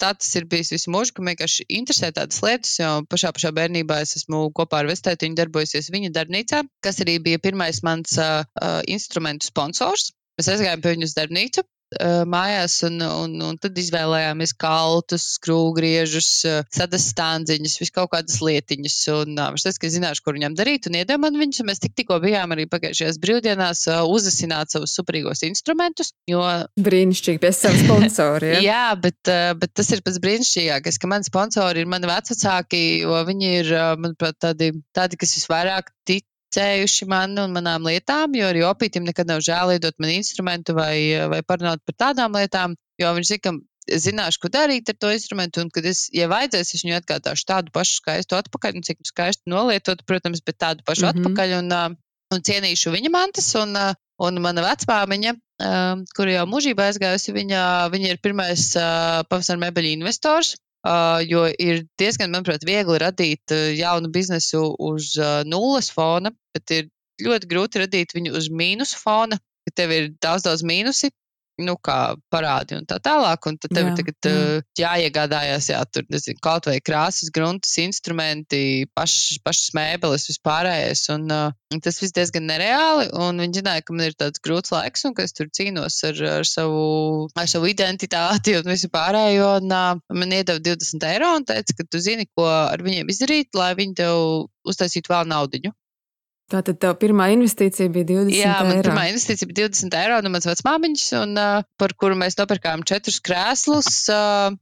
[0.00, 3.50] tā tas ir bijis visu mūžu, ka man vienkārši interesē tādas lietas, jo pašā, pašā
[3.58, 8.46] bērnībā es esmu kopā ar Vestētiņu darbojusies viņa darbnīcā, kas arī bija pirmais mans uh,
[8.88, 10.14] instrumentu sponsors.
[10.40, 11.66] Mēs aizgājām pie viņas darbnīcu,
[11.96, 18.40] uh, mājās, un, un, un tad izvēlējāmies kaltus, skrūvgriežus, uh, sadas stādziņus, visu kaut kādas
[18.44, 18.98] lietiņas.
[19.16, 21.62] Un uh, viņš teica, ka zināšu, kur viņam darīt, un iedeva man viņus.
[21.68, 26.12] Mēs tik, tikko bijām arī pagājušajās brīvdienās uh, uzasināt savus superīgos instrumentus.
[26.30, 26.42] Jo...
[26.82, 28.58] Brīnišķīgi pie saviem sponsoriem.
[28.58, 28.64] Ja?
[28.72, 33.22] Jā, bet, uh, bet tas ir pats brīnišķīgākais, ka mani sponsori ir mani vecāki, jo
[33.28, 38.48] viņi ir, uh, manuprāt, tādi, tādi kas visvairāk tic ticējuši man un manām lietām, jo
[38.50, 40.96] arī opītam nekad nav žēl iedot man instrumentu vai,
[41.32, 42.76] vai parunāt par tādām lietām.
[43.00, 46.74] Jo viņš zina, ka zināšu, ko darīt ar to instrumentu, un kad es, ja vajadzēs,
[46.76, 51.06] es viņu atgādāšu tādu pašu skaistu atpakaļ, un cik skaisti nolietot, protams, bet tādu pašu
[51.06, 51.22] mm -hmm.
[51.22, 51.96] atpakaļ, un,
[52.36, 53.74] un cienīšu viņa mantas, un,
[54.22, 55.34] un mana vecmāmiņa,
[56.16, 57.62] kur jau mūžībā aizgājusi, viņa,
[57.94, 58.68] viņa ir pirmais
[59.28, 60.71] pavasara mebeļu investors, Uh,
[61.28, 66.88] jo ir diezgan, manuprāt, viegli radīt uh, jaunu biznesu uz uh, nulles fona, bet ir
[67.22, 71.12] ļoti grūti radīt viņu uz mīnusu fona, ka tev ir daudz, daudz mīnusi,
[71.64, 73.48] nu, kā parādi un tā tālāk.
[73.48, 74.32] Un tad tev jā, tagad jā.
[74.32, 81.04] Uh, jāiegādājās, jā, tur, nezinu, kaut vai krāsas, gruntas, instrumenti, pašas, pašas mēbeles, vispārējais.
[81.16, 83.10] Un, uh, un tas viss diezgan nereāli.
[83.24, 86.22] Un viņi zināja, ka man ir tāds grūts laiks un ka es tur cīnos ar,
[86.38, 89.52] ar, savu, ar savu identitāti un visu pārējo.
[89.62, 93.52] Un uh, man iedeva 20 eiro un teica, ka tu zini, ko ar viņiem izdarīt,
[93.58, 95.74] lai viņi tev uztaisītu vēl naudiņu.
[96.52, 98.74] Tātad tā pirmā investīcija bija 20 Jā, eiro.
[98.76, 102.84] Jā, pirmā investīcija bija 20 eiro no manas vecmāmiņas, un, uh, par kuru mēs nopirkām
[102.88, 103.90] četrus krēslus.
[104.12, 104.58] Uh,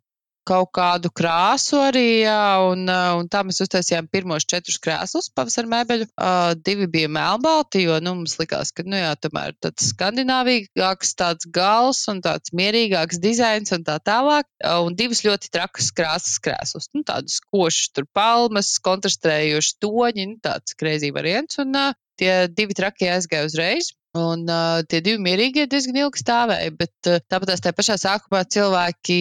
[0.50, 6.08] kaut kādu krāsu arī, jā, un, un tā mēs uztaisījām pirmos četrus krēslus pavasara mēbeļu.
[6.10, 11.48] Uh, divi bija melnbalti, jo nu, mums likās, ka, nu jā, tomēr tāds skandināvīgāks tāds
[11.54, 14.48] gals un tāds mierīgāks dizains un tā tālāk.
[14.64, 16.90] Uh, un divas ļoti trakas krāsas krēslus.
[16.96, 21.60] Nu, tādus košus, tur palmas, kontrastējoši toņi, nu, tāds kreizī variants.
[21.62, 23.94] Un uh, tie divi trakie aizgāja uzreiz.
[24.18, 29.18] Un uh, tie divi mierīgie diezgan ilgi stāvēja, bet uh, tāpat tā pašā sākumā cilvēki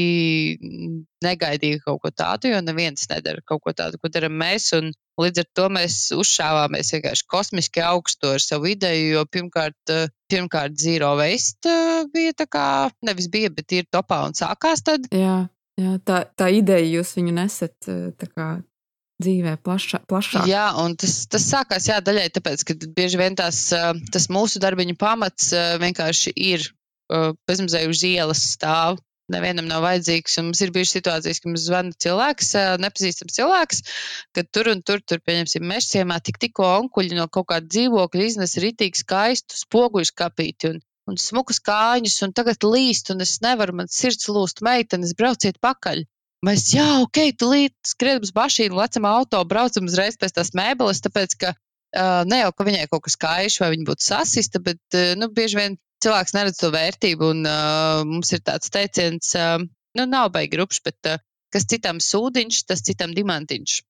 [1.22, 4.72] negaidīja kaut ko tādu, jo neviens nedara kaut ko tādu, ko darām mēs.
[4.80, 9.92] Un, Līdz ar to mēs uzšāvāmies vienkārši kosmiski augstu ar savu ideju, jo pirmkārt,
[10.32, 11.74] pirmkārt Zero Waste
[12.14, 12.68] bija tā kā,
[13.04, 15.10] nevis bija, bet ir topā un sākās tad.
[15.12, 15.42] Jā,
[15.76, 18.48] jā tā, tā ideja jūs viņu nesat tā kā
[19.24, 20.48] dzīvē plašā, plašāk.
[20.50, 23.68] Jā, un tas, tas sākās jā, daļai tāpēc, ka bieži vien tās,
[24.14, 25.52] tas mūsu darbiņu pamats
[25.82, 26.70] vienkārši ir
[27.50, 29.00] bezmazliet uz ielas stāv.
[29.30, 30.40] Nevienam nav vajadzīgs.
[30.42, 32.48] Un mums ir bijušas situācijas, kad mums zvana cilvēks,
[32.82, 33.82] nepazīstams cilvēks,
[34.34, 38.64] ka tur un tur, tur pieņemsim, mežciemā tik tikko onkuļi no kaut kāda dzīvokļa iznesa
[38.64, 40.74] ritīgi skaistu spoguļu skapīti.
[40.74, 40.82] Un,
[41.14, 46.08] un smukas kājas, un tagad līst, un es nevaru, man sirds lūst, meitenes, brauciet pakaļ.
[46.48, 51.36] Mēs, jā, ok, tūlīt skrienam uz mašīnu, lecam auto, braucam uzreiz pēc tās mēbeles, tāpēc,
[51.42, 55.18] ka uh, ne jau, ka viņai kaut kas kaišs vai viņa būtu sasista, bet, uh,
[55.20, 59.58] nu, bieži vien cilvēks neredz to vērtību, un uh, mums ir tāds teiciens, uh,
[60.00, 61.20] nu, nav baigi rupšs, bet uh,
[61.52, 63.82] kas citam sūdiņš, tas citam dimantiņš.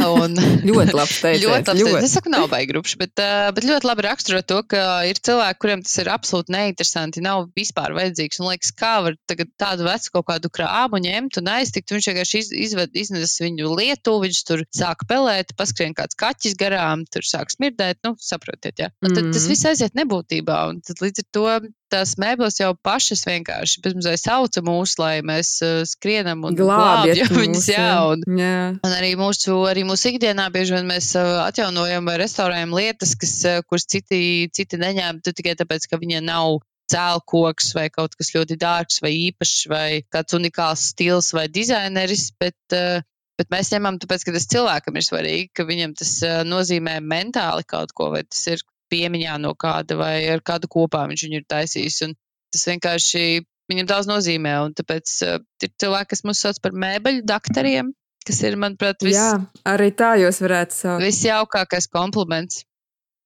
[0.00, 0.36] Un,
[0.68, 1.42] ļoti labi teikt.
[1.44, 1.84] ļoti labi.
[1.84, 2.04] Ļoti.
[2.06, 5.60] Es saku, nav baigi grūti, bet, uh, bet ļoti labi raksturo to, ka ir cilvēki,
[5.60, 8.40] kuriem tas ir absolūti neinteresanti, nav vispār vajadzīgs.
[8.40, 9.18] Un liekas, kā var
[9.60, 11.92] tādu vecu kaut kādu krāmu ņemt un aiztikt.
[11.92, 17.04] Viņš vienkārši iz, izved, iznes viņu lietu, viņš tur sāk pelēt, paskrien kāds kaķis garām,
[17.12, 18.00] tur sāk smirdēt.
[18.06, 18.92] Nu, saprotiet, jā.
[19.04, 19.36] Un tad mm.
[19.36, 20.62] tas viss aiziet nebūtībā.
[20.72, 21.46] Un tad līdz ar to
[21.92, 27.68] tās mēbeles jau pašas vienkārši bezmazliet sauca mūs, lai mēs uh, skrienam un glābjam viņus.
[27.72, 28.56] Jā, un, jā.
[28.78, 33.36] un arī mūsu, arī mūsu ikdienā bieži vien mēs uh, atjaunojam vai restaurējam lietas, kas,
[33.48, 36.60] uh, kuras citi, citi neņēma tikai tāpēc, ka viņiem nav
[36.92, 42.58] cēlkoks vai kaut kas ļoti dārgs vai īpašs vai kāds unikāls stils vai dizaineris, bet,
[42.76, 43.04] uh,
[43.40, 47.94] bet mēs ņemam tāpēc, ka tas cilvēkam ir svarīgi, ka viņam tas nozīmē mentāli kaut
[47.96, 51.98] ko, vai tas ir piemiņā no kāda vai ar kādu kopā viņš viņu ir taisījis.
[52.06, 52.14] Un
[52.52, 53.24] tas vienkārši
[53.72, 54.56] viņam daudz nozīmē.
[54.66, 57.92] Un tāpēc uh, ir cilvēki, kas mūs sauc par mēbeļu doktoriem,
[58.26, 59.18] kas ir, manuprāt, viss.
[59.18, 59.30] Jā,
[59.72, 61.06] arī tā jūs varētu saukt.
[61.06, 62.66] Visjaukākais kompliments.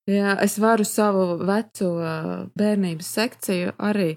[0.06, 1.90] Jā, es varu savu veco
[2.54, 4.12] bērnības sekciju arī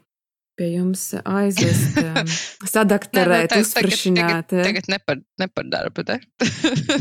[0.59, 2.31] pie jums aizvest, um,
[2.67, 4.51] sadakterēt, Nē, uzfrišināt.
[4.51, 6.19] Tagad, tagad, tagad nepar, nepar darbu, te.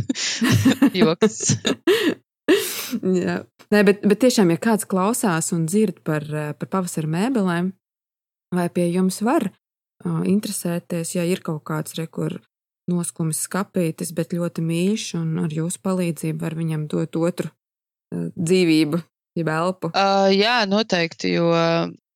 [1.01, 1.57] Joks.
[3.03, 3.41] Jā.
[3.75, 7.73] Nē, bet, bet tiešām, ja kāds klausās un dzird par, eh, par pavasara mēbelēm,
[8.55, 12.39] vai pie jums var uh, interesēties, ja ir kaut kāds rekur
[12.89, 19.03] noskumis skapītis, bet ļoti mīļš, un ar jūsu palīdzību var viņam dot otru uh, dzīvību,
[19.37, 19.93] jeb elpu?
[19.93, 21.51] Uh, jā, noteikti, jo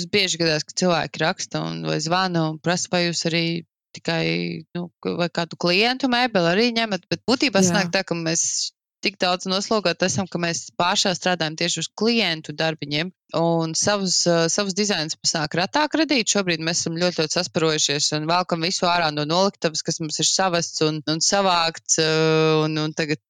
[0.01, 3.45] es bieži gadās, ka cilvēki raksta un vai zvana un prasa, vai jūs arī
[3.93, 9.49] tikai nu, kādu klientu mēbeli arī ņemat, bet būtībā sanāk tā, ka mēs tik daudz
[9.51, 13.11] noslogoti esam, ka mēs pāršā strādājam tieši uz klientu darbiņiem.
[13.39, 16.31] Un savus, uh, savus dizainus sāk retāk radīt.
[16.35, 20.29] Šobrīd mēs esam ļoti, ļoti sasparojušies un velkam visu ārā no noliktavas, kas mums ir
[20.29, 21.99] savests un, un savākts.
[22.03, 23.23] Uh, un, un tagad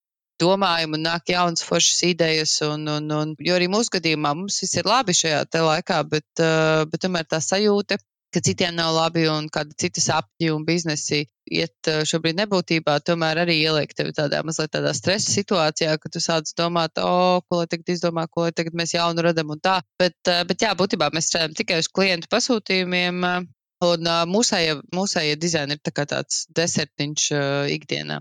[0.42, 2.56] domājam, un nāk jaunas foršas idejas.
[2.66, 6.82] Un, un, un, jo arī mūsu gadījumā mums viss ir labi šajā laikā, bet, uh,
[6.90, 8.00] bet tomēr tā sajūta
[8.32, 13.42] ka citiem nav labi un kādi citi sapņi un biznesi iet eh, šobrīd nebūtībā, tomēr
[13.44, 17.62] arī ieliek tevi tādā mazliet tādā stresa situācijā, ka tu sāc domāt, o, oh, ko
[17.62, 19.80] lai tagad izdomā, ko lai tagad mēs jaunu radam un tā.
[20.00, 23.26] Bet, eh, bet jā, būtībā mēs strādājam tikai uz klientu pasūtījumiem.
[23.32, 23.42] Eh,
[23.82, 28.20] Un mūsējie, mūsējie dizaini ir tā tāds desertiņš uh, ikdienā.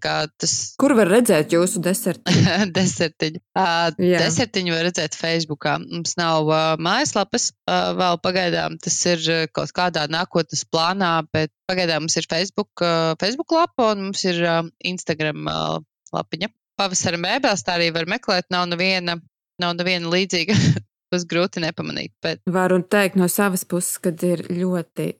[0.00, 0.54] Tas...
[0.80, 2.56] Kur var redzēt jūsu desertiņu?
[2.78, 3.42] desertiņu.
[3.58, 5.68] Uh, desertiņu var redzēt Facebook.
[5.84, 8.78] Mums nav uh, mājaslapas uh, vēl pagaidām.
[8.82, 13.92] Tas ir uh, kaut kādā nākotnes plānā, bet pagaidām mums ir Facebook, uh, Facebook lapa
[13.92, 15.78] un mums ir uh, Instagram uh,
[16.14, 16.52] lapiņa.
[16.80, 18.48] Pavasara mēbēs tā arī var meklēt.
[18.52, 19.18] Nav neviena,
[19.62, 20.56] nav neviena līdzīga.
[21.12, 22.14] Tas grūti nepamanīt.
[22.24, 22.40] Bet...
[22.48, 25.10] Varu teikt no savas puses, ka ir ļoti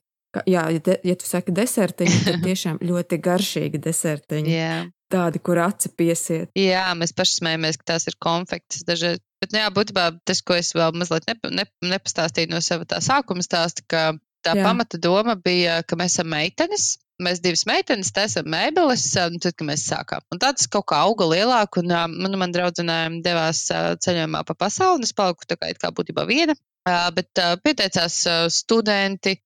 [0.48, 4.52] Jā, ja, de, ja tu saki desertiņi, tad tiešām ļoti garšīgi desertiņi.
[4.52, 4.90] Yeah.
[5.12, 6.48] Tādi, kur aci piesiet.
[6.56, 9.20] Jā, mēs paši smējamies, ka tās ir konfekts dažreiz.
[9.42, 13.02] Bet, nu, jā, būtībā tas, ko es vēl mazliet nep nep nepastāstīju no sava tā
[13.04, 14.02] sākuma stāsta, ka
[14.46, 14.64] tā jā.
[14.64, 16.94] pamata doma bija, ka mēs esam meitenes.
[17.22, 20.24] Mēs divas meitenes taisām mēbeles, un tad, kad mēs sākām.
[20.32, 25.06] Un tāds kaut kā auga lielāk, un man, man draudzenēm devās ceļojumā pa pasauli, un
[25.06, 26.56] es paliku tā kā, kā būtībā viena.
[26.82, 28.14] Bet pieteicās
[28.50, 29.36] studenti,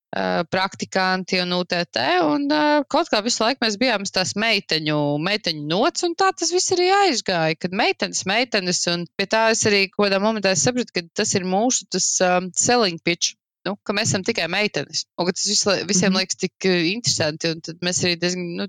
[0.48, 2.46] praktikanti un UTT, un
[2.88, 6.86] kaut kā visu laiku mēs bijām tās meiteņu, meiteņu nots, un tā tas viss arī
[7.02, 11.44] aizgāja, kad meitenes, meitenes, un pie tā es arī kādā momentā sapratu, ka tas ir
[11.44, 13.36] mūsu tas um, selling pitch.
[13.66, 15.04] Nu, ka mēs esam tikai meitenes.
[15.18, 16.18] Un tas vis, visiem mm -hmm.
[16.20, 17.50] liekas tik interesanti.
[17.68, 18.66] Tad mēs arī diezgan nu,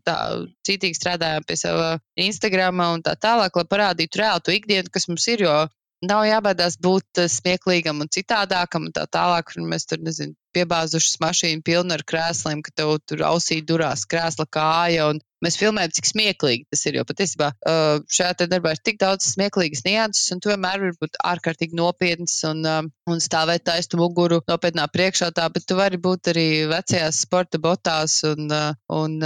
[0.68, 5.28] cītīgi strādājām pie sava Instagram un tā tālāk, lai parādītu reālu to ikdienu, kas mums
[5.28, 5.46] ir.
[5.46, 5.68] Jo
[6.06, 9.56] Nav jābaidās būt eh, smieklīgam un citādākam, un tā tālāk.
[9.58, 14.46] Un mēs tur, nezinu, piebāzušas mašīnu pilnu ar krēsliem, ka tev tur ausī durās krēsla
[14.46, 15.08] kāja.
[15.42, 17.00] Mēs filmējam, cik smieklīgi tas ir.
[17.00, 21.18] Jo patiesībā eh, šajā darbā ir tik daudz smieklīgas nianses, un tu vienmēr vari būt
[21.34, 26.50] ārkārtīgi nopietns un, eh, un stāvēt taisnu muguru nopietnā priekšā, bet tu vari būt arī
[26.70, 28.54] vecajās sporta botās un,
[28.94, 29.18] un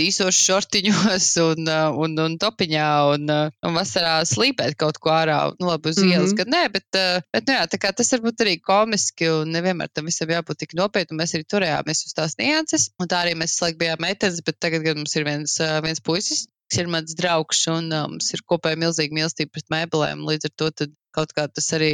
[0.00, 5.38] īsos šortiņos un, uh, un, un topiņā un, uh, un vasarā slīpēt kaut ko ārā.
[5.58, 6.14] Nu, labi, uz mm -hmm.
[6.16, 9.92] ielas, kad nē, bet, uh, bet nu, jā, tas var būt arī komiski un nevienmēr
[9.92, 11.20] tam visam jābūt tik nopietnam.
[11.22, 14.86] Mēs arī turējāmies uz tās nianses, un tā arī mēs slēgt bijām meitenes, bet tagad,
[14.96, 19.52] mums ir viens, viens puisis, kas ir mans draugs, un mums ir kopēja milzīga mīlestība
[19.52, 20.24] pret mēbelēm.
[20.24, 21.92] Līdz ar to kaut kā tas arī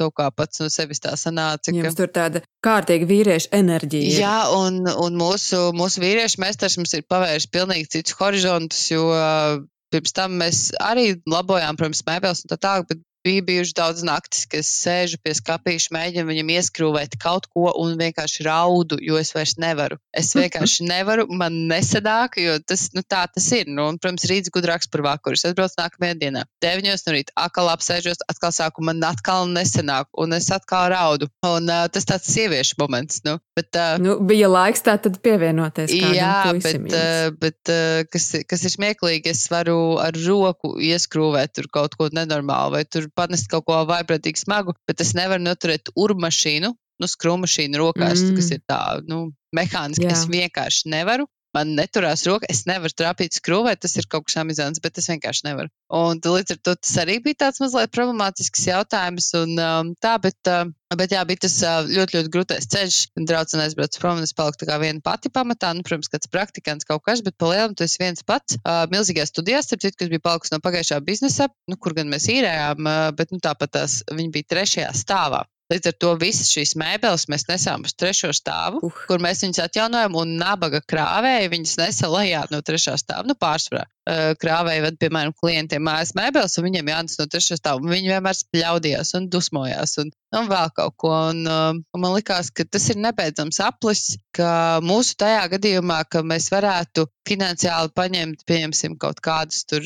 [0.00, 1.68] kaut kā pats no sevis tā sanāca.
[1.68, 1.76] Ka...
[1.76, 4.14] Jums tur tāda kārtīga vīrieša enerģija.
[4.16, 9.10] Jā, un, un mūsu, mūsu vīriešu meistars mums ir pavērs pilnīgi cits horizontus, jo
[9.92, 14.44] pirms tam mēs arī labojām, protams, mēbeles un tā tālāk, bet Bija bijuši daudz naktis,
[14.46, 19.56] kas sēžu pie skāpīša, mēģina viņam ieskrūvēt kaut ko un vienkārši raudu, jo es vairs
[19.58, 19.98] nevaru.
[20.14, 23.66] Es vienkārši nevaru, man nesadāk, jo tas, nu, tā tas ir.
[23.66, 25.34] Nu, un, protams, rīts gudrāks par vakaru.
[25.34, 26.44] Es atbraucu nākamajā dienā.
[26.62, 31.26] Deviņos no rīta atkal apsēžos, atkal sāku, man atkal nesanāk, un es atkal raudu.
[31.46, 33.24] Un uh, tas tāds sieviešu moments.
[33.26, 35.90] Nu, bet, uh, nu, bija laiks tā tad pievienoties.
[36.14, 41.98] Jā, bet, uh, bet uh, kas, kas ir smieklīgi, es varu ar roku ieskrūvēt kaut
[41.98, 47.08] ko nenormālu vai tur panest kaut ko vaiprātīgi smagu, bet es nevaru noturēt urmašīnu, nu,
[47.10, 48.36] skrūmašīnu rokās, mm.
[48.38, 50.08] kas ir tā, nu, mehāniski.
[50.12, 51.28] Es vienkārši nevaru.
[51.56, 55.46] Man neturās roka, es nevaru trāpīt skrūvē, tas ir kaut kas amizants, bet es vienkārši
[55.46, 55.72] nevaru.
[55.96, 59.30] Un līdz ar to tas arī bija tāds mazliet problemātisks jautājums.
[59.38, 62.98] Un, um, tā, bet, uh, bet jā, bija tas uh, ļoti, ļoti grūtais ceļš.
[63.30, 65.72] Draudzenēs brauc prom, un es paliku tā kā viena pati pamatā.
[65.78, 68.60] Nu, protams, kāds praktikants kaut kas, bet pa lielam tu esi viens pats.
[68.60, 72.28] Uh, milzīgajās studijās, starp citu, kas bija palikusi no pagājušā biznesa, nu, kur gan mēs
[72.34, 75.46] īrējām, uh, bet nu, tāpat tās viņi bija trešajā stāvā.
[75.72, 79.02] Līdz ar to visas šīs mēbeles mēs nesām uz trešo stāvu, uh.
[79.08, 83.26] kur mēs viņus atjaunojam, un nabaga krāvēji viņas nesa lejā no trešā stāva.
[83.26, 87.82] Nu, pārsvarā krāvēji ved, piemēram, klientiem mājas mēbeles, un viņiem jānes no trešā stāva.
[87.90, 91.12] Viņi vienmēr spļaudījās un dusmojās, un, un vēl kaut ko.
[91.32, 94.04] Un, un man likās, ka tas ir nebeidzams aplis,
[94.36, 99.82] ka mūsu tajā gadījumā, ka mēs varētu finansiāli paņemt, pieņemsim, kaut kādas tur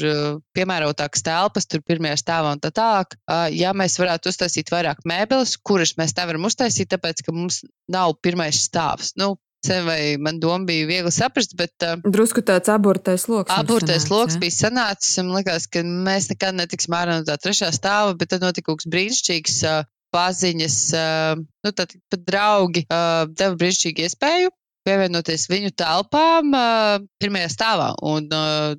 [0.57, 3.17] piemērotākas telpas, tur pirmajā stāvā un tā tālāk,
[3.57, 8.61] ja mēs varētu uztaisīt vairāk mēbeles, kuras mēs nevaram uztaisīt, tāpēc, ka mums nav pirmais
[8.69, 9.15] stāvs.
[9.17, 9.39] Nu,
[9.87, 11.75] vai man doma bija viegli saprast, bet.
[11.85, 13.53] Uh, Drusku tāds aburtais lokus.
[13.55, 14.43] Aburtais lokus ja?
[14.43, 18.45] bija sanācis, un likās, ka mēs nekad netiksim ārā no tā trešā stāva, bet tad
[18.47, 19.63] notika kaut kas brīnišķīgs.
[19.69, 24.51] Uh, paziņas, uh, nu, tad pat draugi uh, deva brīnišķīgu iespēju
[24.87, 27.91] pievienoties viņu telpām uh, pirmajā stāvā.
[28.11, 28.75] Un, uh,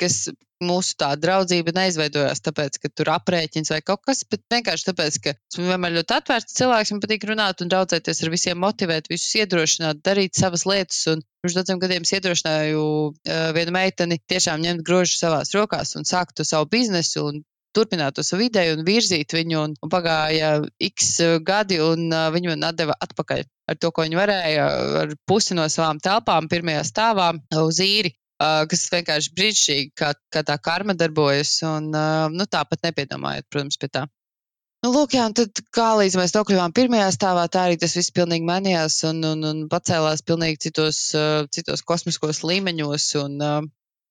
[0.00, 0.26] kas
[0.64, 5.34] mūsu tā draudzība neizveidojās tāpēc, ka tur aprēķins vai kaut kas, bet vienkārši tāpēc, ka
[5.36, 10.02] esmu vienmēr ļoti atvērts cilvēks, man patīk runāt un draudzēties ar visiem, motivēt, visus iedrošināt,
[10.06, 11.02] darīt savas lietas.
[11.12, 16.08] Un pirms daudziem gadiem es iedrošināju uh, vienu meiteni tiešām ņemt grožu savās rokās un
[16.08, 17.42] sākt to savu biznesu un
[17.76, 19.64] turpināt to savu ideju un virzīt viņu.
[19.64, 20.56] Un, un pagāja
[20.90, 24.64] x gadi, un uh, viņi man atdeva atpakaļ ar to, ko viņi varēja,
[25.04, 27.30] ar pusi no savām telpām, pirmajā stāvā
[27.62, 31.58] uz īri uh, kas vienkārši brīnišķīgi, kā, kā tā karma darbojas.
[31.66, 34.06] Un, uh, nu, tāpat nepiedomājot, protams, pie tā.
[34.80, 38.14] Nu, lūk, jā, un tad kā līdz mēs nokļuvām pirmajā stāvā, tā arī tas viss
[38.16, 43.08] pilnīgi mainījās un, un, un pacēlās pilnīgi citos, uh, citos kosmiskos līmeņos.
[43.20, 43.58] Un, uh,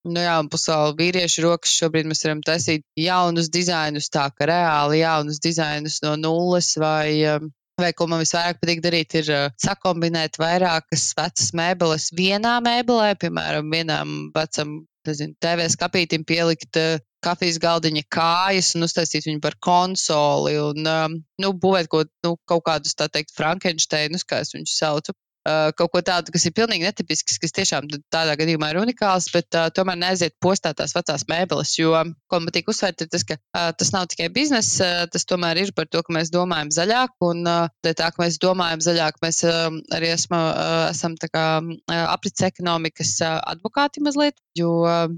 [0.06, 5.02] nu, jā, un pasauli vīriešu rokas šobrīd mēs varam taisīt jaunus dizainus, tā ka reāli
[5.02, 7.18] jaunus dizainus no nulles vai.
[7.34, 7.50] Uh,
[7.80, 13.70] Vai ko man visvairāk patīk darīt, ir uh, sakombinēt vairākas vecas mēbeles vienā mēbelē, piemēram,
[13.72, 20.56] vienam vecam, nezinu, TV skapītim pielikt uh, kafijas galdiņa kājas un uztaisīt viņu par konsoli
[20.60, 25.16] un, um, nu, būvēt kaut, nu, kaut kādus, tā teikt, Frankensteinus, kā es viņus saucu.
[25.50, 29.56] Uh, kaut ko tādu, kas ir pilnīgi netipisks, kas tiešām tādā gadījumā ir unikāls, bet
[29.58, 31.72] uh, tomēr neaiziet postā tās vecās mēbeles.
[31.78, 31.94] Jo,
[32.30, 35.62] ko man patīk uzsvērt, ir tas, ka uh, tas nav tikai bizness, uh, tas tomēr
[35.62, 39.42] ir par to, ka mēs domājam zaļāk, un uh, tā, ka mēs domājam zaļāk, mēs
[39.48, 45.08] uh, arī esmu, uh, esam kā uh, aprits ekonomikas uh, advokāti mazliet, jo uh,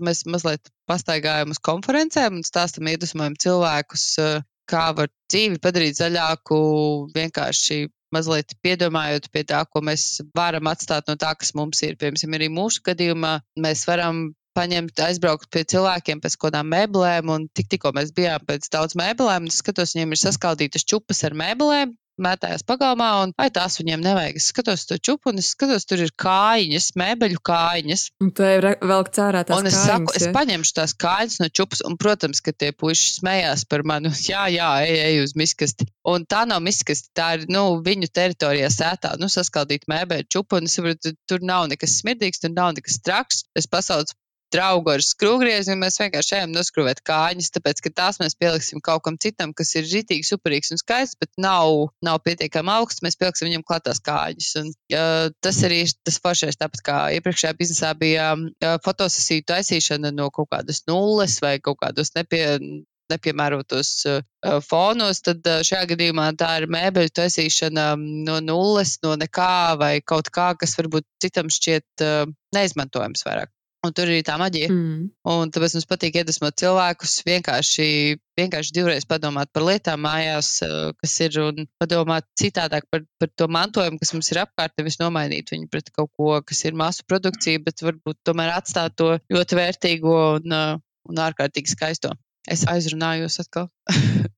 [0.00, 4.06] mēs mazliet pastaigājam uz konferencēm un stāstam iedvesmojam cilvēkus,
[4.70, 6.58] kā var dzīvi padarīt zaļāku
[7.14, 7.84] vienkārši
[8.14, 11.98] mazliet piedomājot pie tā, ko mēs varam atstāt no tā, kas mums ir.
[12.00, 13.36] Piemēram, arī mūsu gadījumā
[13.66, 18.44] mēs varam paņemt, aizbraukt pie cilvēkiem pēc kaut kādām mēbelēm, un tik, tikko mēs bijām
[18.46, 23.34] pēc daudz mēbelēm, un es skatos, viņiem ir saskaldītas čupas ar mēbelēm, mētājās pagalmā, un
[23.40, 24.38] ai, tās viņiem nevajag.
[24.38, 28.06] Es skatos to čupu, un es skatos, tur ir kājiņas, mēbeļu kājiņas.
[28.24, 31.84] Un tu vēl cērā tās un es kājiņas, saku, es paņemšu tās kājiņas no čupas,
[31.88, 34.12] un, protams, ka tie puiši smējās par mani.
[34.24, 35.88] Jā, jā, ej, ej uz miskasti.
[36.08, 40.68] Un tā nav miskasti, tā ir, nu, viņu teritorijā sētā, nu, saskaldīt mēbeļu čupu, un
[40.68, 43.44] es saprotu, tur nav nekas smirdīgs, tur nav nekas traks.
[43.58, 44.16] Es pasaucu
[44.52, 49.04] draugu ar skrūvgriezi, un mēs vienkārši ejam noskrūvēt kājas, tāpēc, ka tās mēs pieliksim kaut
[49.06, 53.50] kam citam, kas ir žitīgi, superīgs un skaists, bet nav, nav pietiekami augsts, mēs pieliksim
[53.50, 54.54] viņam klātās kājas.
[54.60, 60.30] Un, uh, tas arī tas foršais, tāpat kā iepriekšējā biznesā bija uh, fotosesiju taisīšana no
[60.34, 62.44] kaut kādas nulles vai kaut kādos nepie,
[63.12, 64.22] nepiemērotos uh,
[64.64, 70.30] fonos, tad uh, šajā gadījumā tā ir mēbeļu taisīšana no nulles, no nekā vai kaut
[70.34, 72.24] kā, kas varbūt citam šķiet uh,
[72.56, 73.53] neizmantojams vairāk.
[73.84, 74.70] Un tur ir tā maģija.
[74.72, 75.08] Mm.
[75.28, 77.88] Un tāpēc mums patīk iedvesmot cilvēkus vienkārši,
[78.40, 83.48] vienkārši divreiz padomāt par lietām mājās, eh, kas ir, un padomāt citādāk par, par to
[83.58, 87.60] mantojumu, kas mums ir apkārt, nevis nomainīt viņu pret kaut ko, kas ir masu produkcija,
[87.66, 90.78] bet varbūt tomēr atstāt to ļoti vērtīgo un, eh,
[91.10, 92.14] un ārkārtīgi skaisto.
[92.48, 93.68] Es aizrunājos atkal.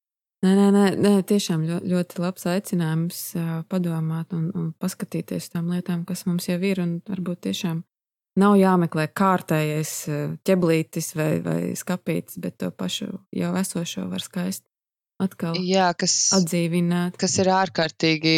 [0.45, 5.73] Nē, nē, nē, nē tiešām ļoti, ļoti labs aicinājums uh, padomāt un, un paskatīties tām
[5.73, 7.81] lietām, kas mums jau ir, un varbūt tiešām
[8.37, 14.69] Nav jāmeklē kārtējais eh, ķeblītis vai, vai skapītis, bet to pašu jau esošo var skaisti
[15.23, 17.17] atkal Jā, kas, atdzīvināt.
[17.21, 18.35] Kas ir ārkārtīgi,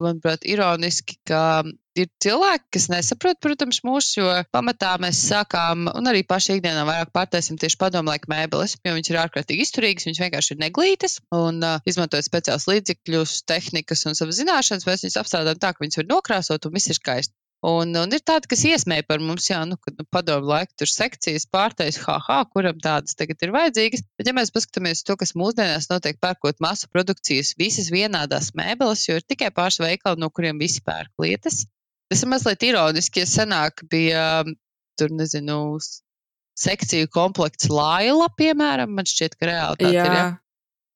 [0.00, 1.64] manuprāt, ironiski, ka
[1.98, 7.12] ir cilvēki, kas nesaprot, protams, mūsu, jo pamatā mēs sākām, un arī paši ikdienā vairāk
[7.16, 11.60] pārtaisim tieši padomu laika mēbeles, jo viņas ir ārkārtīgi izturīgas, viņas vienkārši ir neglītas, un
[11.66, 16.10] uh, izmantojot speciālus līdzekļus, tehnikas un savas zināšanas, mēs viņus apstrādājam tā, ka viņas var
[16.14, 17.34] nokrāsot un viss ir skaisti.
[17.60, 20.88] Un, un ir tādi, kas iesmēja par mums, jā, nu, kad nu, padomu laiku tur
[20.88, 24.06] sekcijas pārtais, haha, kuram tādas tagad ir vajadzīgas.
[24.16, 29.18] Bet, ja mēs paskatāmies to, kas mūsdienās notiek pērkot masu produkcijas, visas vienādās mēbeles, jo
[29.20, 31.66] ir tikai pāris veikali, no kuriem visi pērk lietas.
[32.08, 34.24] Tas ir mazliet ironiski, ja senāk bija
[34.98, 35.60] tur, nezinu,
[36.60, 40.16] sekciju komplekts Laila, piemēram, man šķiet, ka reāli tā ir.
[40.16, 40.24] Ja?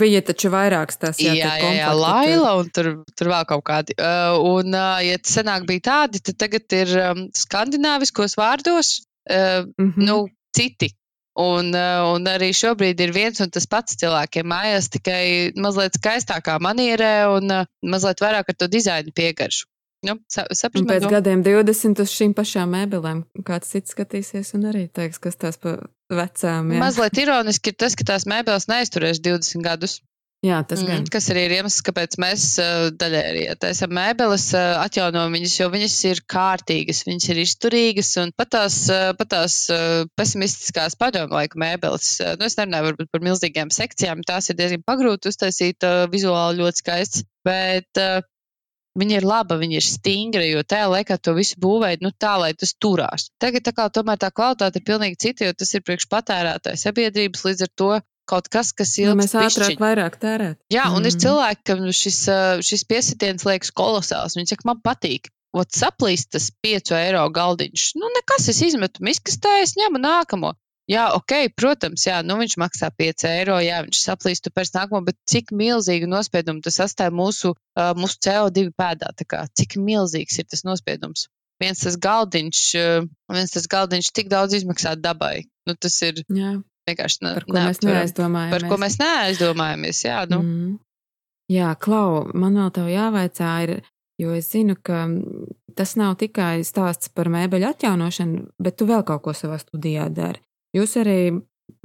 [0.03, 3.95] Bija taču vairākas tās jā, jā, jā, jā Laila un tur, tur vēl kaut kādi.
[3.95, 8.97] Uh, un, uh, ja senāk bija tādi, tad tagad ir um, skandināviskos vārdos
[9.31, 10.07] uh, mm -hmm.
[10.09, 10.17] nu,
[10.57, 10.91] citi.
[11.35, 16.59] Un, uh, un arī šobrīd ir viens un tas pats cilvēkiem mājās, tikai mazliet skaistākā
[16.63, 19.67] manierē un uh, mazliet vairāk ar to dizainu piegaršu.
[20.05, 21.13] Nu, saprast, pēc no...
[21.13, 25.79] gadiem 20 uz šīm pašām mēbelēm kāds cits skatīsies un arī teiks, kas tās pa
[26.13, 26.73] vecām.
[26.75, 26.81] Jā.
[26.83, 30.01] Mazliet ironiski ir tas, ka tās mēbeles neizturēs 20 gadus.
[30.45, 31.05] Jā, tas mm, gan.
[31.09, 32.43] Kas arī ir iemesls, kāpēc mēs
[33.01, 38.51] daļai arī taisām mēbeles, atjaunojam viņas, jo viņas ir kārtīgas, viņas ir izturīgas un pat
[38.53, 38.77] tās,
[39.17, 39.57] pat tās
[40.21, 42.11] pesimistiskās padomu laika mēbeles.
[42.37, 47.25] Nu, es nerunāju varbūt par milzīgām sekcijām, tās ir diezgan pagrūti uztaisīt, vizuāli ļoti skaists,
[47.49, 48.05] bet
[48.95, 52.53] Viņa ir laba, viņa ir stingra, jo tajā laikā to visu būvēja nu, tā, lai
[52.55, 53.27] tas turās.
[53.43, 57.43] Tagad tā kā tomēr tā kvalitāte ir pilnīgi cita, jo tas ir priekš patērētāja sabiedrības,
[57.49, 57.91] līdz ar to
[58.31, 59.19] kaut kas, kas ir ilgs.
[59.21, 60.61] Mēs ātrāk vairāk tērēt.
[60.73, 61.09] Jā, un mm.
[61.11, 62.21] ir cilvēki, kam šis,
[62.65, 64.39] šis piesitiens liekas kolosāls.
[64.39, 65.33] Viņi saka, man patīk.
[65.55, 67.93] Ot saplīst tas 5 eiro galdiņš.
[68.01, 70.51] Nu, nekas, es izmetu miskastē, es ņemu nākamo.
[70.91, 75.17] Jā, ok, protams, jā, nu viņš maksā 5 eiro, jā, viņš saplīst pēc nākamo, bet
[75.31, 80.51] cik milzīgu nospiedumu tas atstāja mūsu, uh, mūsu CO2 pēdā, tā kā cik milzīgs ir
[80.51, 81.31] tas nospiedums.
[81.63, 85.47] Viens tas galdiņš, uh, viens tas galdiņš tik daudz izmaksā dabai.
[85.65, 86.21] Nu, tas ir.
[86.29, 86.59] Jā.
[86.85, 88.55] vienkārši ne, par ko mēs neaizdomājamies.
[88.59, 90.21] Par ko mēs neaizdomājamies, jā.
[90.29, 90.45] Nu.
[90.45, 90.73] Mm.
[91.53, 93.79] Jā, Klau, man vēl tev jāvaicā, ir,
[94.21, 95.07] jo es zinu, ka
[95.77, 100.45] tas nav tikai stāsts par mēbeļu atjaunošanu, bet tu vēl kaut ko savā studijā dari.
[100.75, 101.19] Jūs arī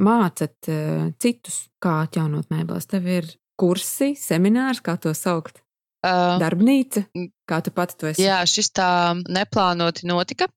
[0.01, 2.87] mācat uh, citus, kā atjaunot mēbeles.
[2.89, 3.27] Tev ir
[3.59, 5.61] kursi, seminārs, kā to saukt.
[5.99, 7.03] Uh, Darbnīca,
[7.49, 8.23] kā tu pati to esi?
[8.23, 8.89] Jā, šis tā
[9.27, 10.47] neplānoti notika.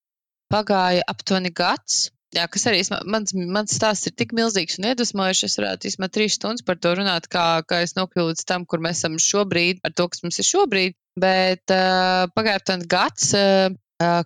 [0.53, 2.13] Pagāja aptuveni gads.
[2.33, 2.81] Jā, kas arī
[3.13, 5.45] mans, mans stāsts ir tik milzīgs un iedvesmojošs.
[5.51, 8.81] Es varētu vismaz trīs stundas par to runāt, kā, kā es nokļuvu līdz tam, kur
[8.85, 10.97] mēs esam šobrīd, ar to, kas mums ir šobrīd.
[11.21, 13.75] Bet uh, pagāja aptuveni gads, uh,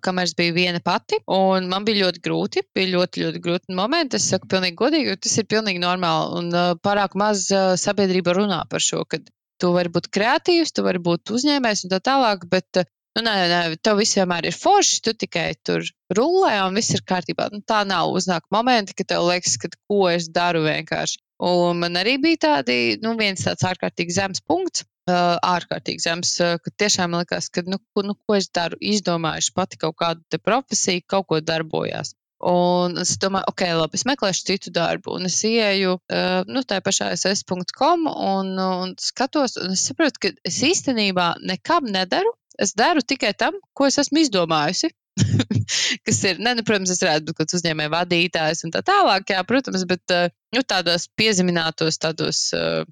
[0.03, 4.21] kamēr es biju viena pati, un man bija ļoti grūti, bija ļoti, ļoti grūti momenti.
[4.21, 8.37] Es saku, pilnīgi godīgi, jo tas ir pilnīgi normāli, un uh, pārāk maz uh, sabiedrība
[8.37, 9.27] runā par šo, kad
[9.61, 13.61] tu vari būt kreatīvs, tu vari būt uzņēmējs un tā tālāk, bet Nu, nē, nē,
[13.81, 15.87] tev viss vienmēr ir forši, tu tikai tur
[16.19, 17.47] rulē un viss ir kārtībā.
[17.49, 21.23] Nu, tā nav uznāk momenti, kad tev liekas, ka ko es daru vienkārši.
[21.49, 27.15] Un man arī bija tādi, nu, viens tāds ārkārtīgi zems punkts, ārkārtīgi zems, ka tiešām
[27.19, 31.41] likās, ka, nu, ko, nu, ko es daru, izdomājuši pati kaut kādu profesiju, kaut ko
[31.41, 32.15] darbojās.
[32.47, 35.15] Un es domāju, ok, labi, es meklēšu citu darbu.
[35.17, 40.33] Un es ieju uh, nu, tā pašā ss.com un, un skatos, un es saprotu, ka
[40.45, 42.35] es īstenībā nekam nedaru.
[42.61, 44.93] Es daru tikai tam, ko es esmu izdomājusi.
[46.07, 49.41] kas ir, ne, nu, protams, es varētu būt kāds uzņēmēja vadītājs un tā tālāk, jā,
[49.49, 50.17] protams, bet
[50.55, 52.43] nu, tādos piezeminātos, tādos,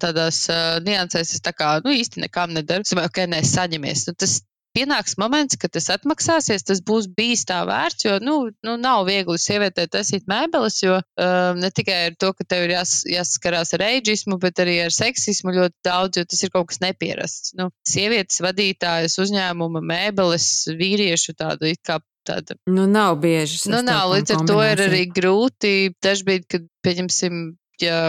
[0.01, 0.41] tādās
[0.85, 2.85] niansēs es tā kā, nu, īsti nekām nedaru.
[2.85, 4.07] Es domāju, ok, nē, saņemies.
[4.09, 4.39] Nu, tas
[4.75, 9.37] pienāks moments, kad tas atmaksāsies, tas būs bijis tā vērts, jo, nu, nu nav viegli
[9.39, 13.85] sievietē taisīt mēbeles, jo um, ne tikai ar to, ka tev ir jās, jāsaskarās ar
[13.87, 17.55] eidžismu, bet arī ar seksismu ļoti daudz, jo tas ir kaut kas nepierasts.
[17.59, 22.57] Nu, sievietes vadītājas uzņēmuma mēbeles vīriešu tādu it kā tāda.
[22.69, 23.61] Nu, nav bieži.
[23.71, 27.45] Nu, nav, līdz ar to ir arī grūti dažbrīd, kad, pieņemsim,
[27.83, 27.99] ja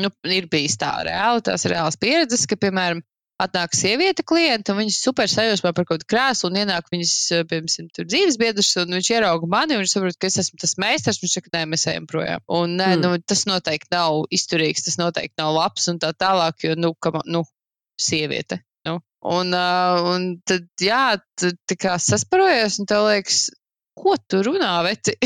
[0.00, 3.02] nu, ir bijis tā reāli, tās reāls pieredzes, ka, piemēram,
[3.40, 7.46] atnāk sieviete klienta, un viņas super sajūsmā par kaut kādu krēslu, un ienāk viņas, eh,
[7.50, 10.76] piemēram, tur dzīves biedrs, un viņš ierauga mani, un viņš saprot, ka es esmu tas
[10.78, 12.44] meistars, viņš saka, nē, mēs ejam projām.
[12.60, 13.02] Un nē, mm.
[13.02, 17.16] nu, tas noteikti nav izturīgs, tas noteikti nav labs, un tā tālāk, jo, nu, ka,
[17.26, 17.42] nu,
[18.00, 18.62] sieviete.
[19.24, 23.46] Un, uh, un tad, jā, tad tā kā sasparojies, un tev liekas,
[23.96, 25.16] ko tu runā, veci?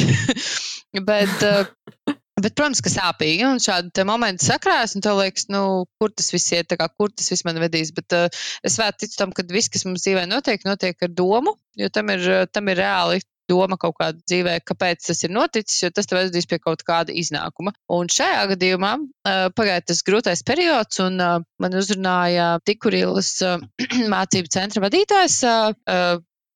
[1.08, 3.42] Bet, uh, Bet, protams, ka sāpīgi.
[3.48, 5.62] Un šādi momenti sakrājas, un tev liekas, nu,
[5.98, 7.90] kur tas viss iet, kā, kur tas viss man vedīs.
[7.96, 8.28] Bet uh,
[8.66, 12.14] es vēl ticu tam, ka viss, kas mums dzīvē notiek, notiek ar domu, jo tam
[12.14, 13.18] ir, tam ir reāli
[13.48, 17.14] doma kaut kāda dzīvē, kāpēc tas ir noticis, jo tas tev vedīs pie kaut kāda
[17.16, 17.74] iznākuma.
[17.94, 23.58] Un šajā gadījumā uh, pagāja tas grūtais periods, un uh, man uzrunāja Tikurīlas uh,
[24.14, 25.40] mācību centra vadītājs.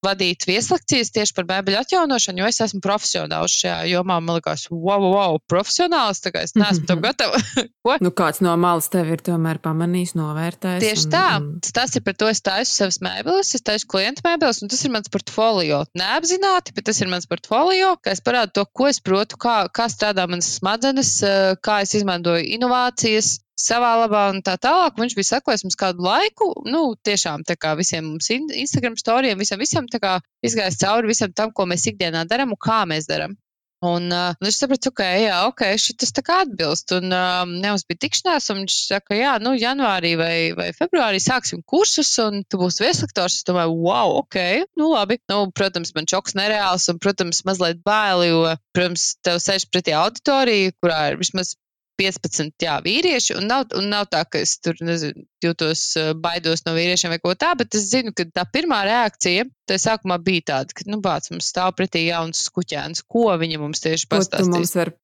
[0.03, 4.17] Vadīt vieslekcijas tieši par mēbeļu atjaunošanu, jo es esmu profesionāls šajā jomā.
[4.19, 7.39] Man liekas, wow, wow, profesionāls, tā kā es neesmu tam gatava.
[8.05, 10.83] nu, kāds no malas tev ir tomēr pamanījis, novērtējis.
[10.83, 11.77] Tieši un, tā, un...
[11.79, 14.95] tas ir par to, es taisu savas mēbeles, es taisu klientu mēbeles, un tas ir
[14.97, 15.85] mans portfolio.
[15.99, 19.87] Neapzināti, bet tas ir mans portfolio, kā es parādu to, ko es protu, kā, kā
[19.93, 21.15] strādā manas smadzenes,
[21.63, 24.99] kā es izmantoju inovācijas, savā labā un tā tālāk.
[25.01, 29.63] Viņš bija sekojis mums kādu laiku, nu, tiešām tā kā visiem mums Instagram storijiem, visam,
[29.63, 33.39] visam tā kā izgājis cauri visam tam, ko mēs ikdienā darām un kā mēs darām.
[33.83, 36.93] Un uh, viņš saprata, ka, jā, ok, šis tā kā atbilst.
[36.95, 41.65] Un uh, mums bija tikšanās, un viņš saka, jā, nu, janvārī vai, vai februārī sāksim
[41.67, 43.41] kursus, un tu būsi vieslektors.
[43.41, 44.39] Es domāju, wow, ok,
[44.79, 45.19] nu, labi.
[45.33, 50.77] Nu, protams, man čoks nereāls, un, protams, mazliet baili, jo, protams, tev sēž pretī auditorija,
[50.79, 51.57] kurā ir vismaz
[52.01, 55.85] 15 jā, vīrieši, un nav, un nav tā, ka es tur nezinu, jūtos
[56.23, 60.19] baidos no vīriešiem vai ko tā, bet es zinu, ka tā pirmā reakcija, tā sākumā
[60.25, 64.77] bija tāda, ka, nu, bāc, mums stāv pretī jauns skuķēns, ko viņa mums tieši pastāstīs.
[64.77, 64.95] Var...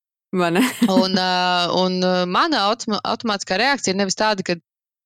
[1.00, 4.58] un, uh, un mana automātiskā reakcija ir nevis tāda, ka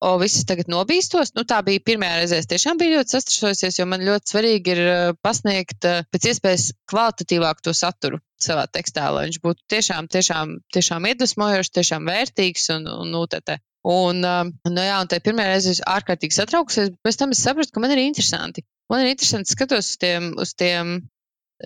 [0.03, 1.31] o, viss tagad nobīstos.
[1.37, 2.41] Nu, tā bija pirmā reize.
[2.43, 4.83] Es tiešām biju ļoti sastrēsojusies, jo man ļoti svarīgi ir
[5.23, 11.73] pasniegt pēc iespējas kvalitatīvāku to saturu savā tekstā, lai viņš būtu tiešām, tiešām, tiešām iedvesmojošs,
[11.79, 13.57] tiešām vērtīgs un, un UTT.
[13.93, 17.75] Un, nu jā, un tā pirmā reize es ārkārtīgi satraukusies, bet pēc tam es sapratu,
[17.75, 18.63] ka man ir interesanti.
[18.93, 21.01] Man ir interesanti skatos uz tiem, uz tiem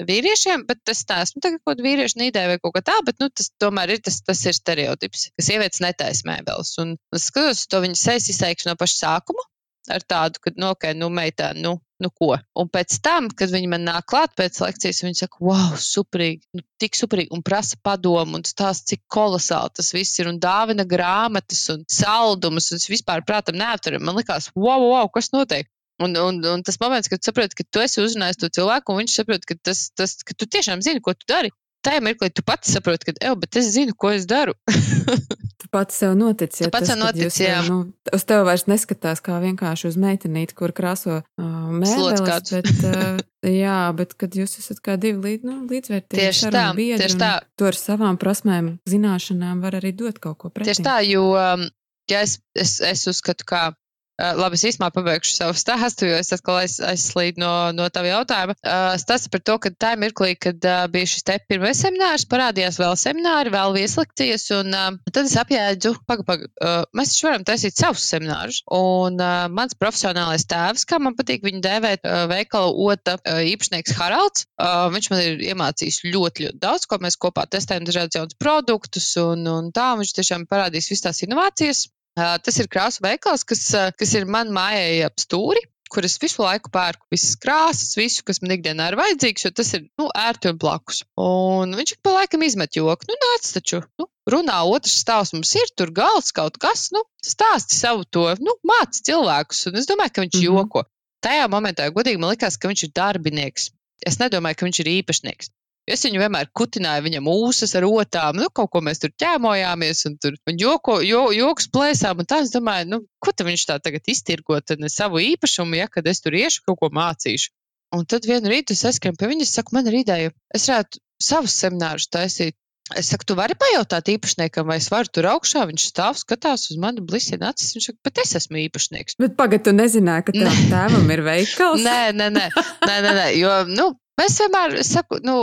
[0.09, 3.29] vīriešiem, bet tas neesmu tagad kaut kāda vīriešu nīdē vai kaut kā tā, bet nu,
[3.33, 6.75] tas tomēr ir, tas, tas ir stereotips, ka sievietes netaisa mēbeles.
[6.83, 9.45] Un es skatos to viņas sejas izteikšu no paša sākuma
[9.93, 12.35] ar tādu, ka, nu, ok, nu, meitā, nu, nu ko.
[12.59, 16.65] Un pēc tam, kad viņi man nāk klāt pēc lekcijas, viņi saka, wow, superīgi, nu,
[16.83, 21.65] tik superīgi, un prasa padomu, un stāsta, cik kolosāli tas viss ir, un dāvina grāmatas
[21.73, 24.05] un saldumus, un es vispār prātam neaturam.
[24.07, 25.71] Man likās, wow, wow, kas notiek?
[26.03, 29.01] Un, un, un tas moments, kad tu saproti, ka tu esi uzrunājis to cilvēku, un
[29.01, 31.53] viņš saprot, ka, tas, tas, ka tu tiešām zini, ko tu dari.
[31.87, 34.55] Tajā mirklī tu pats saproti, ka, ej, bet es zinu, ko es daru.
[35.61, 36.65] tu pats sev notici.
[36.65, 37.61] Ja, tu pats sev notici, jā.
[37.69, 37.79] Nu,
[38.15, 43.23] uz tevi vairs neskatās kā vienkārši uz meitenīti, kur krāso uh, mēbeles, bet, uh,
[43.65, 47.33] jā, bet kad jūs esat kā divi līd, nu, līdzvērtīgi tieši tā, biedri, tieši tā.
[47.57, 50.73] Tu ar savām prasmēm, zināšanām var arī dot kaut ko pretī.
[50.73, 51.67] Tieši tā, jo, um,
[52.11, 53.69] ja es, es, es uzskatu, ka
[54.17, 58.57] labi, es īstenībā pabeigšu savu stāstu, jo es atkal aiz, aizslīdu no, no tava jautājuma.
[58.61, 62.81] Uh, stāsta par to, ka tā mirklī, kad uh, bija šis te pirmais seminārs, parādījās
[62.81, 67.47] vēl semināri, vēl vieslekcijas, un uh, tad es apjēdzu, paga, paga, uh, mēs taču varam
[67.49, 68.63] taisīt savus seminārus.
[68.73, 73.97] Un uh, mans profesionālais tēvs, kā man patīk viņu dēvēt, uh, veikala ota uh, īpašnieks
[73.99, 78.41] Haralds, uh, viņš man ir iemācījis ļoti, ļoti daudz, ko mēs kopā testējam dažādus jaunus
[78.41, 81.87] produktus, un, un tā viņš tiešām parādīs visas tās inovācijas.
[82.17, 83.63] Tas ir krāsu veikals, kas,
[83.99, 85.61] kas ir man mājai ap stūri,
[85.93, 89.73] kur es visu laiku pērku visas krāsas, visu, kas man ikdienā ir vajadzīgs, jo tas
[89.77, 91.03] ir nu, ērti un blakus.
[91.23, 93.09] Un viņš pa laikam izmet joku.
[93.11, 97.79] Nu, nāc taču, nu, runā otrs stāvs mums ir, tur galds kaut kas, nu, stāsti
[97.79, 99.67] savu to, nu, māci cilvēkus.
[99.71, 100.63] Un es domāju, ka viņš mm -hmm.
[100.65, 100.87] joko.
[101.27, 103.71] Tajā momentā, godīgi, man likās, ka viņš ir darbinieks.
[104.07, 105.53] Es nedomāju, ka viņš ir īpašnieks.
[105.87, 110.17] Es viņu vienmēr kutināju, viņam ūsas ar otām, nu, kaut ko mēs tur ķēmojāmies, un
[110.19, 113.79] tur un joko, jo, joks plēsām, un tā es domāju, nu, ko tad viņš tā
[113.85, 117.55] tagad iztirgot, ne savu īpašumu, ja, kad es tur iešu kaut ko mācīšu.
[117.95, 121.55] Un tad vienu rītu es aizskrēju pie viņas, saku, man ir ideja, es varētu savus
[121.63, 122.59] seminārus taisīt.
[122.95, 125.65] Es saku, tu vari pajautāt īpašniekam, vai es varu tur augšā.
[125.67, 127.73] Viņš stāv, skatās uz mani, blisina acis.
[127.75, 129.17] Viņš saka, bet es esmu īpašnieks.
[129.19, 131.83] Bet pagaidi, tu nezināji, ka tev tēvam ir veikals?
[131.83, 135.35] nē, nē, nē, nē, nē, nē, jo, nu, Mēs vienmēr saku, nu,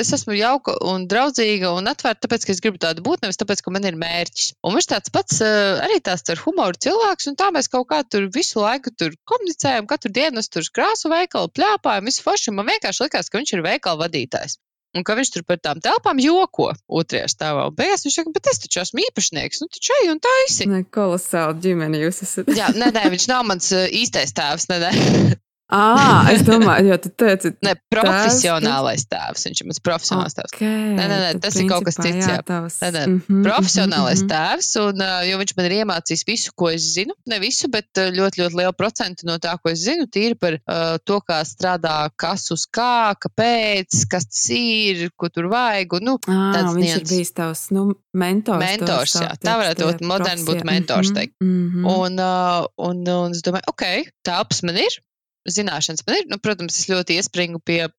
[0.00, 3.60] es esmu jauka un draudzīga un atvērta, tāpēc, ka es gribu tādu būt, nevis tāpēc,
[3.60, 4.54] ka man ir mērķis.
[4.64, 8.30] Un viņš tāds pats arī tāds ar humoru cilvēks, un tā mēs kaut kā tur
[8.32, 12.56] visu laiku tur komunicējam, katru dienu es tur krāsu veikalu, pļāpājam, visu forši.
[12.56, 14.56] Man vienkārši likās, ka viņš ir veikala vadītājs.
[14.92, 17.68] Un ka viņš tur par tām telpām joko otrajā stāvā.
[17.68, 19.62] Un beigās viņš saka, bet es taču esmu īpašnieks.
[19.64, 20.66] Nu, taču ej un taisi.
[20.68, 22.52] Ne, kolosāli ģimeni jūs esat.
[22.52, 24.68] Jā, nē, nē, viņš nav mans īstais tēvs.
[24.68, 25.40] Nē, nē.
[25.72, 29.46] Ah, es domāju, jo tu teici, ne, profesionālais tēvs.
[29.48, 30.52] Viņš ir mans profesionāls tēvs.
[30.52, 32.26] Okay, nē, nē, nē tas ir kaut kas cits.
[32.28, 32.76] Jā, tavs...
[32.82, 34.32] nē, nē, mm -hmm, profesionālais mm -hmm.
[34.34, 37.16] tēvs, un jo viņš man ir iemācījis visu, ko es zinu.
[37.32, 40.98] Ne visu, bet ļoti, ļoti lielu procentu no tā, ko es zinu, tīri par uh,
[41.04, 45.96] to, kā strādā, kas uz kā, kāpēc, kas tas ir, ko tur vajag.
[45.96, 47.00] Un, nu, ah, viņš nians.
[47.00, 48.60] ir bijis tavs nu, mentors.
[48.60, 51.10] Mentors, jā, tā varētu būt moderni būt mentors.
[51.12, 51.88] Mm -hmm, mm -hmm.
[51.96, 53.84] Un, uh, un, un es domāju, ok,
[54.28, 55.00] tāps man ir
[55.48, 56.26] zināšanas man ir.
[56.30, 57.94] Nu, protams, es ļoti iespringu pie uh,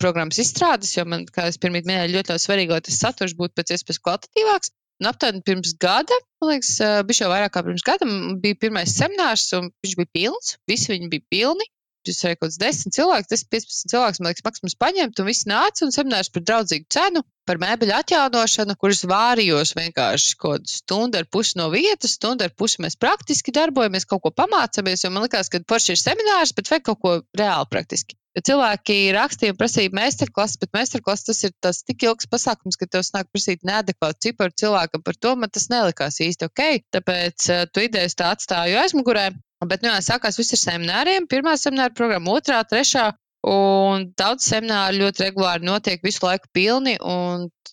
[0.00, 3.58] programmas izstrādes, jo man, kā es pirmie minēju, ļoti, ļoti svarīgi, lai tas saturs būtu
[3.58, 4.74] pēc iespējas kvalitatīvāks.
[4.98, 8.06] Un aptuveni pirms gada, man liekas, uh, bija jau vairāk kā pirms gada,
[8.42, 10.56] bija pirmais seminārs, un viņš bija pilns.
[10.70, 11.68] Visi viņi bija pilni.
[12.06, 15.50] Jūs arī kaut kāds 10 cilvēks, 10, 15 cilvēks, man liekas, maksimums paņemt, un visi
[15.50, 21.20] nāca un seminārs par draudzīgu cenu, par mēbeļu atjaunošanu, kuras vārījos vienkārši kaut kādu stundu
[21.20, 25.26] ar pusi no vietas, stundu ar pusi mēs praktiski darbojamies, kaut ko pamācāmies, jo man
[25.26, 28.18] liekas, ka forši ir seminārs, bet vajag kaut ko reāli praktiski.
[28.36, 33.02] Ja cilvēki rakstīja prasīja meistarklases, bet meistarklases tas ir tas tik ilgs pasākums, ka tev
[33.02, 35.02] sāk prasīt neadekvātu ciparu cilvēkam.
[35.02, 36.62] Par to man tas nelikās īsti ok.
[36.94, 39.32] Tāpēc uh, tu idejas tā atstāju aizmugurē.
[39.66, 41.26] Bet, nu, jā, sākās viss ar semināriem.
[41.26, 43.08] Pirmā semināra programma, otrā, trešā.
[43.46, 46.96] Un daudz semināru ļoti regulāri notiek visu laiku pilni.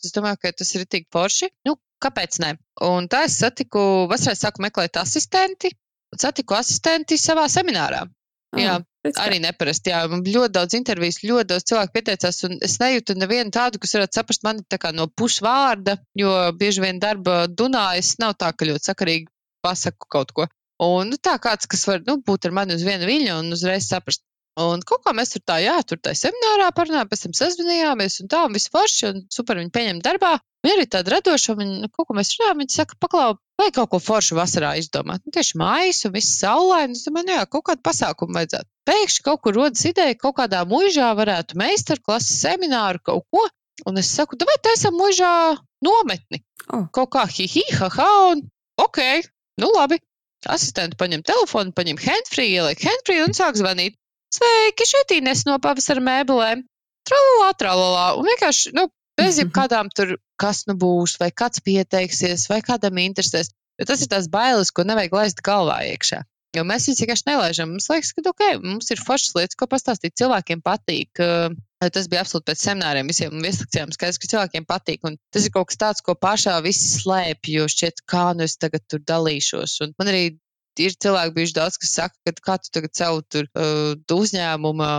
[0.04, 1.50] Es domāju, ka tas ir tik forši.
[1.66, 2.52] Nu, kāpēc ne?
[2.86, 5.74] Un tā es satiku, vasarā sāku meklēt asistenti.
[6.16, 8.06] Satiku asistenti savā seminārā.
[8.56, 8.76] Oh, jā,
[9.20, 9.92] arī neparasti.
[9.92, 13.98] Jā, man ļoti daudz intervijas, ļoti daudz cilvēku pieteicās, un es nejūtu nevienu tādu, kas
[13.98, 14.64] varētu saprast mani
[14.96, 19.28] no pusvārda, jo bieži vien darba dunājas nav tā, ka ļoti sakarīgi
[19.66, 20.48] pasaku kaut ko.
[20.86, 23.90] Un nu, tā kāds, kas var nu, būt ar mani uz vienu viļņu un uzreiz
[23.92, 24.24] saprast.
[24.56, 28.30] Un kaut kā mēs tur tā, jā, tur tā seminārā parunājām, pēc tam sazvanījāmies un
[28.32, 30.38] tā, un viss forši, un super viņi pieņem darbā.
[30.64, 33.92] Viņa arī tāda radoša, un nu, kaut ko mēs runājam, viņa saka, paklau, vai kaut
[33.92, 35.26] ko foršu vasarā izdomāt.
[35.28, 38.72] Nu, tieši mājas un viss saulaini, es domāju, nu jā, kaut kādu pasākumu vajadzētu.
[38.88, 43.44] Pēkšņi kaut kur rodas ideja, kaut kādā muižā varētu meistarklases semināru kaut ko,
[43.92, 45.34] un es saku, vai taisam muižā
[45.84, 46.42] nometni.
[46.72, 46.88] Oh.
[46.96, 48.48] Kaut kā hihi, ha, ha, un
[48.88, 49.04] ok,
[49.62, 50.00] nu labi.
[50.50, 53.98] Asistenti paņem telefonu, paņem handfree, ieliek handfree un sāk zvanīt.
[54.36, 56.64] Sveiki, šeit Ines no pavasara mēbelēm.
[57.08, 58.06] Tralalā, tralalā.
[58.20, 58.88] Un vienkārši, nu,
[59.20, 63.54] bez jebkādām tur, kas nu būs, vai kāds pieteiksies, vai kādam interesēs.
[63.80, 66.24] Jo tas ir tās bailes, ko nevajag laist galvā iekšā.
[66.56, 67.72] Jo mēs viņus vienkārši nelaižam.
[67.74, 70.16] Mums liekas, ka ok, mums ir foršas lietas, ko pastāstīt.
[70.20, 71.20] Cilvēkiem patīk.
[71.84, 73.92] Tas bija absolūti pēc semināriem, visiem vieslekcijām.
[73.92, 75.04] Skaidrs, ka cilvēkiem patīk.
[75.08, 78.56] Un tas ir kaut kas tāds, ko pašā visi slēpj, jo šķiet, kā nu es
[78.62, 79.76] tagad tur dalīšos.
[79.84, 80.24] Un man arī
[80.84, 84.92] ir cilvēki bijuši daudz, kas saka, ka kā tu tagad savu tur uh, uzņēmuma,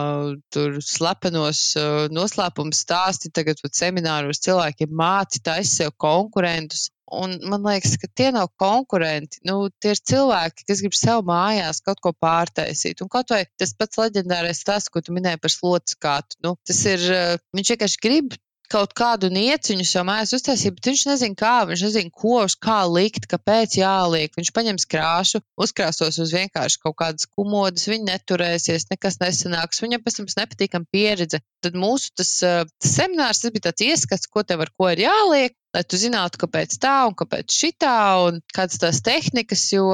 [0.55, 6.89] tur slepenos uh, noslēpumus stāsti tagad pat semināros cilvēkiem māci taisa sev konkurentus.
[7.17, 9.39] Un man liekas, ka tie nav konkurenti.
[9.47, 12.99] Nu, tie ir cilvēki, kas grib sev mājās kaut ko pārtaisīt.
[13.05, 16.41] Un kaut vai tas pats leģendārais stāsts, ko tu minēji par slotas kātu.
[16.43, 17.07] Nu, tas ir,
[17.55, 18.35] viņš vienkārši grib
[18.73, 22.79] kaut kādu nieciņu sev mājās uztaisīt, bet viņš nezina, kā, viņš nezina, ko uz kā
[22.91, 24.35] likt, kāpēc jāliek.
[24.37, 30.21] Viņš paņems krāšu, uzkrāsos uz vienkārši kaut kādas kumodas, viņi neturēsies, nekas nesanāks, viņam pēc
[30.21, 31.43] tam nepatīkam pieredze.
[31.65, 35.57] Tad mūsu tas, tas seminārs, tas bija tāds ieskats, ko tev ar ko ir jāliek,
[35.77, 37.99] lai tu zinātu, kāpēc tā un kāpēc šitā
[38.29, 39.91] un kādas tās tehnikas, jo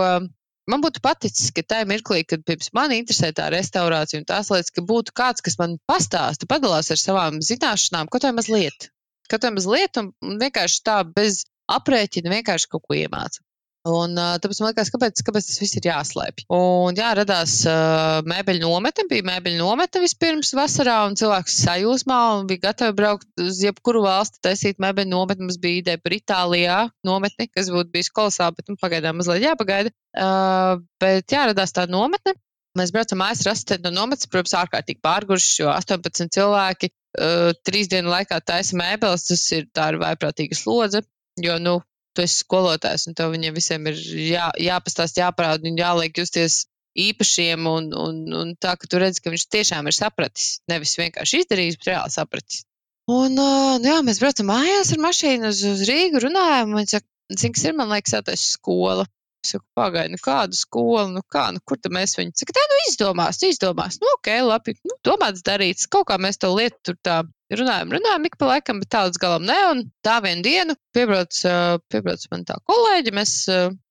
[0.70, 4.72] man būtu paticis, ka tajā mirklī, kad pirms man interesē tā restaurācija un tās lietas,
[4.74, 8.90] ka būtu kāds, kas man pastāsta, padalās ar savām zināšanām, kaut vai mazliet.
[9.30, 13.42] Kaut vai mazliet un vienkārši tā bez aprēķina vienkārši kaut ko iemāca.
[13.82, 16.44] Un, tāpēc man liekas, kāpēc, kāpēc tas viss ir jāslēpj.
[16.54, 22.46] Un jā, radās uh, mēbeļu nometne, bija mēbeļu nometne vispirms vasarā, un cilvēks sajūsmā un
[22.50, 25.48] bija gatavi braukt uz jebkuru valsti, taisīt mēbeļu nometni.
[25.48, 26.78] Mums bija ideja par Itālijā
[27.08, 29.90] nometni, kas būtu bijis kolosāli, bet nu, pagaidām mazliet jāpagaida.
[30.14, 32.38] Uh, bet jā, radās tā nometne.
[32.78, 38.14] Mēs braucam mājās, rastet no nometnes, protams, ārkārtīgi pārguruši, jo 18 cilvēki uh, trīs dienu
[38.14, 41.02] laikā taisa mēbeles, tas ir tā ir vaiprātīga slodze.
[41.42, 41.80] Jo, nu,
[42.16, 46.64] tu esi skolotājs, un tev viņiem visiem ir jā, jāpastāst, jāparāda un jāliek justies
[46.98, 50.58] īpašiem, un, un, un tā, ka tu redzi, ka viņš tiešām ir sapratis.
[50.68, 52.62] Nevis vienkārši izdarījis, bet reāli sapratis.
[53.10, 57.08] Un, uh, jā, mēs braucam mājās ar mašīnu uz, uz Rīgu, runājam, un viņš saka,
[57.40, 59.08] cik tas ir, man liekas, tā skola.
[59.42, 62.30] Es saku, pagaidi, nu kādu skolu, nu kā, nu kur tad mēs viņu?
[62.38, 63.98] Saka, tā nu izdomās, izdomās.
[63.98, 65.88] Nu, ok, labi, nu, domāts darīts.
[65.90, 67.16] Kaut kā mēs to lietu tur tā
[67.60, 69.58] runājam, runājam ik pa laikam, bet tā līdz galam ne.
[69.72, 71.42] Un tā vienu dienu piebrauc,
[71.92, 73.34] piebrauc man tā kolēģi, mēs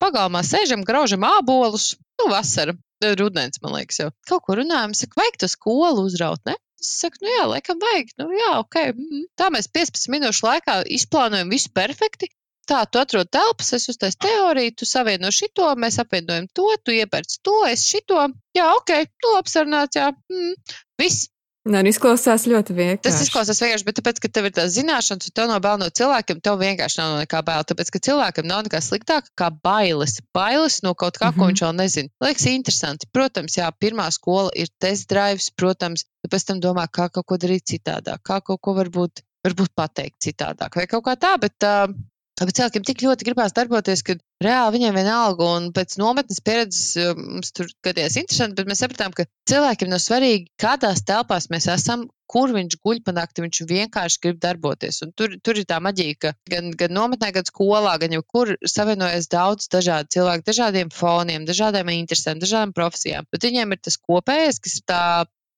[0.02, 2.76] pagalmā sēžam, graužam ābolus, nu, vasara,
[3.20, 4.94] rudens, man liekas, jau kaut ko runājam.
[4.98, 6.58] Saka, vajag to skolu uzraut, ne?
[6.82, 8.14] Es saku, nu jā, laikam vajag.
[8.18, 8.78] Nu jā, ok.
[8.98, 9.26] Mm.
[9.38, 12.32] Tā mēs 15 minūšu laikā izplānojam visu perfekti
[12.72, 17.42] tā, tu atrod telpas, es uztaisu teoriju, tu savieno šito, mēs apvienojam to, tu iepērci
[17.46, 18.22] to, es šito.
[18.58, 20.12] Jā, ok, nu labi sarunāts, jā.
[20.32, 20.56] Mm,
[21.02, 21.31] viss.
[21.62, 23.04] Nē, nu, izklausās ļoti vienkārši.
[23.06, 25.90] Tas izklausās vienkārši, bet tāpēc, ka tev ir tās zināšanas, un tev nav bail no
[25.94, 27.66] cilvēkiem, tev vienkārši nav nekā bail.
[27.70, 30.18] Tāpēc, ka cilvēkam nav nekā sliktāka kā bailes.
[30.34, 31.38] Bailes no kaut kā, mm -hmm.
[31.38, 31.52] ko mhm.
[31.52, 32.10] viņš vēl nezina.
[32.26, 33.10] Liekas, interesanti.
[33.14, 37.38] Protams, jā, pirmā skola ir test drives, protams, tu pēc tam domā, kā kaut ko
[37.38, 41.94] darīt citādāk, kā kaut ko varbūt, varbūt pateikt citādāk, vai kaut kā tā, bet uh,
[42.42, 47.54] Bet cilvēkiem tik ļoti gribās darboties, ka reāli viņiem vienalga, un pēc nometnes pieredzes mums
[47.58, 52.54] tur gadījās interesanti, bet mēs sapratām, ka cilvēkiem nav svarīgi, kādās telpās mēs esam, kur
[52.56, 55.02] viņš guļ pa nakti, viņš vienkārši grib darboties.
[55.06, 59.28] Un tur, tur ir tā maģija, ka gan, gan nometnē, gan skolā, gan jebkur savienojas
[59.32, 63.28] daudz dažādu cilvēku, dažādiem foniem, dažādiem interesēm, dažādām profesijām.
[63.34, 65.04] Bet viņiem ir tas kopējais, kas ir tā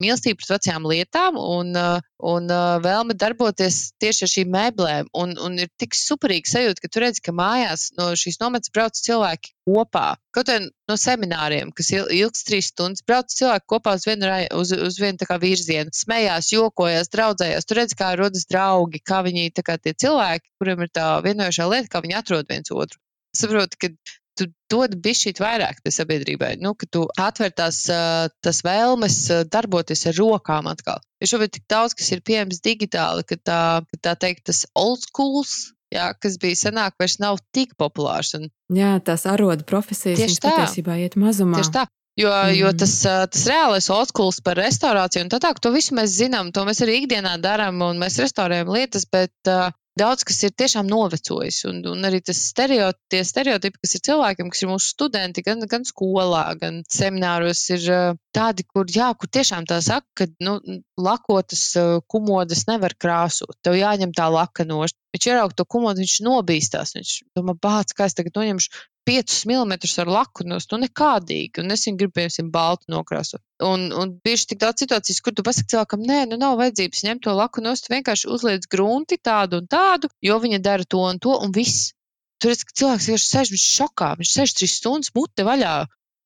[0.01, 5.11] mīlestība pret vecajām lietām un, uh, un uh, vēlme darboties tieši ar šīm mēblēm.
[5.19, 8.97] Un, un ir tik superīgi sajūta, ka tu redzi, ka mājās no šīs nometnes brauc
[8.99, 10.05] cilvēki kopā.
[10.35, 14.99] Kaut arī no semināriem, kas ilgs trīs stundas, brauc cilvēki kopā uz vienu, uz, uz
[15.01, 17.69] vienu virzienu, smējās, jokojās, draudzējās.
[17.69, 21.91] Tur redz, kā rodas draugi, kā viņi, kā tie cilvēki, kuriem ir tā vienojošā lieta,
[21.93, 22.99] kā viņi atrod viens otru.
[23.33, 23.89] Saprotu, ka
[24.39, 27.85] tu dod bišķīt vairāk sabiedrībai, nu, ka tu atver tās,
[28.43, 29.17] tās vēlmes
[29.53, 31.01] darboties ar rokām atkal.
[31.21, 33.61] Jo šobrīd tik daudz, kas ir pieejams digitāli, ka tā,
[33.93, 38.33] ka tā teikt, tas old schools, jā, kas bija senāk, vairs nav tik populārs.
[38.39, 38.49] Un...
[38.73, 40.55] Jā, tās arodu profesijas tieši tā.
[40.57, 41.61] patiesībā iet mazumā.
[41.61, 41.85] Tieši tā.
[42.19, 42.57] Jo, mm.
[42.59, 42.91] jo tas,
[43.33, 46.99] tas reālais oldschools par restaurāciju un tā tālāk, to visu mēs zinām, to mēs arī
[47.01, 51.63] ikdienā darām un mēs restaurējam lietas, bet uh, daudz kas ir tiešām novecojis.
[51.69, 55.85] Un, un arī tas stereot, stereotipi, kas ir cilvēkiem, kas ir mūsu studenti, gan, gan
[55.87, 57.85] skolā, gan semināros, ir
[58.35, 60.57] tādi, kur, jā, kur tiešām tā saka, ka nu,
[60.97, 61.65] lakotas
[62.09, 63.55] kumodas nevar krāsot.
[63.65, 64.97] Tev jāņem tā laka nost.
[65.13, 66.95] Viņš ieraug to kumodu, viņš nobīstās.
[66.97, 68.71] Viņš domā, bāc, kā es tagad noņemšu
[69.05, 73.41] 5 mm ar laku nost, nu nekādīgi, un es viņu gribu, piemēram, baltu nokrāsot.
[73.67, 77.25] Un, un bieži tik daudz situācijas, kur tu pasaki cilvēkam, nē, nu nav vajadzības ņemt
[77.27, 81.35] to laku nost, vienkārši uzliec grunti tādu un tādu, jo viņa dara to un to,
[81.35, 81.91] un viss.
[82.41, 85.75] Tur ka cilvēks vienkārši sēž, viņš šokā, viņš sēž trīs stundas mute vaļā.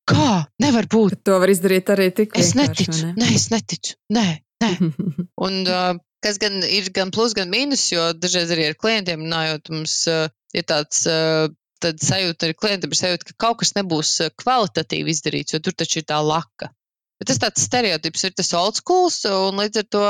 [0.08, 0.32] Kā?
[0.64, 1.20] Nevar būt.
[1.28, 2.38] To var izdarīt arī tik.
[2.40, 3.12] Es neticu.
[3.18, 3.98] Nē, es neticu.
[4.16, 4.28] Nē,
[4.64, 4.72] nē.
[5.46, 9.72] un, uh, kas gan ir gan plus, gan mīnus, jo dažreiz arī ar klientiem runājot,
[9.74, 11.48] mums uh, ir tāds uh,
[11.84, 15.76] tad sajūta arī klientam ir sajūta, ka kaut kas nebūs eh, kvalitatīvi izdarīts, jo tur
[15.78, 16.72] taču ir tā laka.
[17.18, 20.04] Bet tas tāds stereotips ir tas old schools, un līdz ar to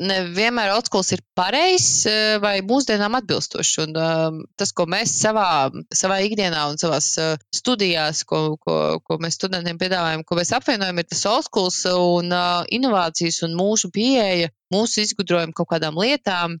[0.00, 3.72] nevienmēr oldschools ir pareizs eh, vai mūsdienām atbilstošs.
[3.84, 9.18] Un uh, tas, ko mēs savā, savā ikdienā un savās uh, studijās, ko, ko, ko
[9.22, 14.50] mēs studentiem piedāvājam, ko mēs apvienojam, ir tas oldschools un uh, inovācijas un mūsu pieeja,
[14.74, 16.58] mūsu izgudrojumi kaut kādām lietām,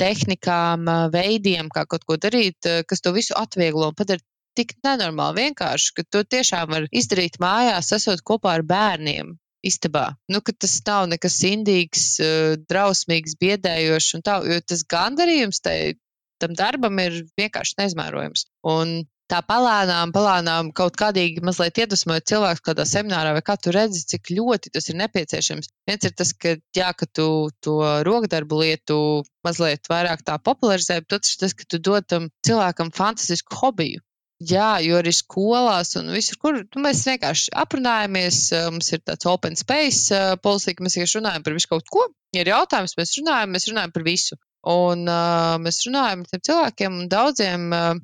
[0.00, 4.24] tehnikām, veidiem, kā kaut ko darīt, kas to visu atvieglo un padara
[4.56, 9.36] tik nenormāli vienkārši, ka to tiešām var izdarīt mājās, esot kopā ar bērniem
[9.66, 10.06] istabā.
[10.32, 15.94] Nu, tas nav nekas indīgs, eh, drausmīgs, biedējošs un tā, jo tas gandarījums tai,
[16.42, 18.46] tam darbam ir vienkārši neizmērojams.
[18.66, 19.02] Un
[19.32, 24.32] tā palēnām, palēnām kaut kādīgi mazliet iedvesmojot cilvēku kādā seminārā, vai kā tu redzi, cik
[24.36, 25.70] ļoti tas ir nepieciešams.
[25.88, 27.26] Viens ir tas, ka, jā, ka tu
[27.64, 28.98] to rokdarbu lietu
[29.46, 34.04] mazliet vairāk tā popularizē, bet otrs tas, ka tu dod tam cilvēkam fantastisku hobiju.
[34.48, 38.38] Jā, jo arī skolās un visur, kur nu, mēs vienkārši aprunājamies,
[38.72, 42.06] mums ir tāds open space politika, ka mēs vienkārši runājam par visu kaut ko.
[42.32, 44.38] Ja ir jautājums, mēs runājam, mēs runājam par visu.
[44.72, 47.96] Un uh, mēs runājam ar tiem cilvēkiem, un daudziem uh,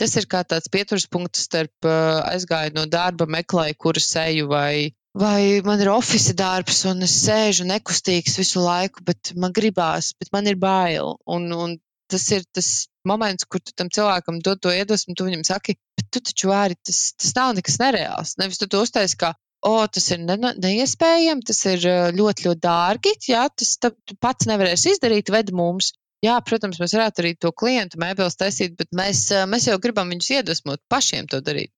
[0.00, 4.48] tas ir kā tāds pieturas punkts starp uh, aizgāju no darba, meklēju, kur es eju,
[4.48, 10.14] vai, vai man ir oficiāls darbs, un es sēžu nekustīgs visu laiku, bet man gribās,
[10.18, 11.18] bet man ir bail.
[11.28, 11.76] Un, un
[12.10, 12.70] tas ir tas
[13.08, 16.76] moments, kur tu tam cilvēkam dod to iedvesmu, tu viņam saki, bet tu taču vari,
[16.86, 18.34] tas, tas nav nekas nereāls.
[18.40, 19.32] Nevis tu to uztaisi kā,
[19.66, 21.88] o, tas ir ne, neiespējami, tas ir
[22.18, 25.94] ļoti, ļoti dārgi, jā, tas tu pats nevarēsi izdarīt, ved mums.
[26.20, 30.34] Jā, protams, mēs varētu arī to klientu mēbeles taisīt, bet mēs, mēs jau gribam viņus
[30.36, 31.72] iedvesmot pašiem to darīt.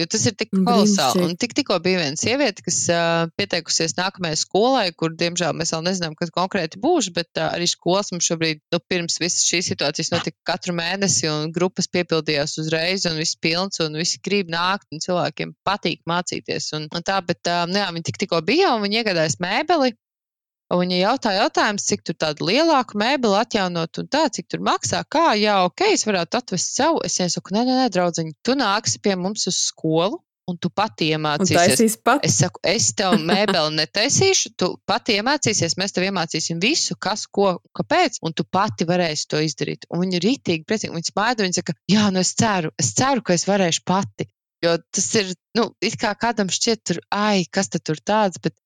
[0.00, 1.22] Jo tas ir tik kolosāli.
[1.26, 5.84] Un tik, tikko bija viena sieviete, kas uh, pieteikusies nākamajai skolai, kur, diemžēl, mēs vēl
[5.86, 10.12] nezinām, kas konkrēti būs, bet uh, arī skolas mums šobrīd, nu, pirms visas šīs situācijas
[10.14, 15.04] notika katru mēnesi, un grupas piepildījās uzreiz, un viss pilns, un visi grib nākt, un
[15.04, 16.72] cilvēkiem patīk mācīties.
[16.78, 19.92] Un, un tā, bet, uh, nu, jā, viņi tik, tikko bija, un viņi iegādājās mēbeli,
[20.70, 25.02] Un viņa jautā jautājums, cik tur tādu lielāku mēbeli atjaunot un tā, cik tur maksā,
[25.10, 27.00] kā, jā, ok, es varētu atvest savu.
[27.06, 30.22] Es viņai saku, nē, nē, nē, draudziņ, tu nāksi pie mums uz skolu.
[30.50, 31.98] Un tu pati iemācīsies.
[32.02, 32.24] Pat?
[32.26, 37.52] Es saku, es tev mēbeli netaisīšu, tu pati iemācīsies, mēs tev iemācīsim visu, kas, ko,
[37.76, 39.86] kāpēc, un tu pati varēsi to izdarīt.
[39.94, 40.96] Un viņa ir rītīgi priecīga.
[40.96, 44.26] Viņa smaida, viņa saka, jā, nu es ceru, es ceru, ka es varēšu pati.
[44.64, 48.56] Jo tas ir, nu, it kā kādam šķiet, tur, ai, kas tur tāds, bet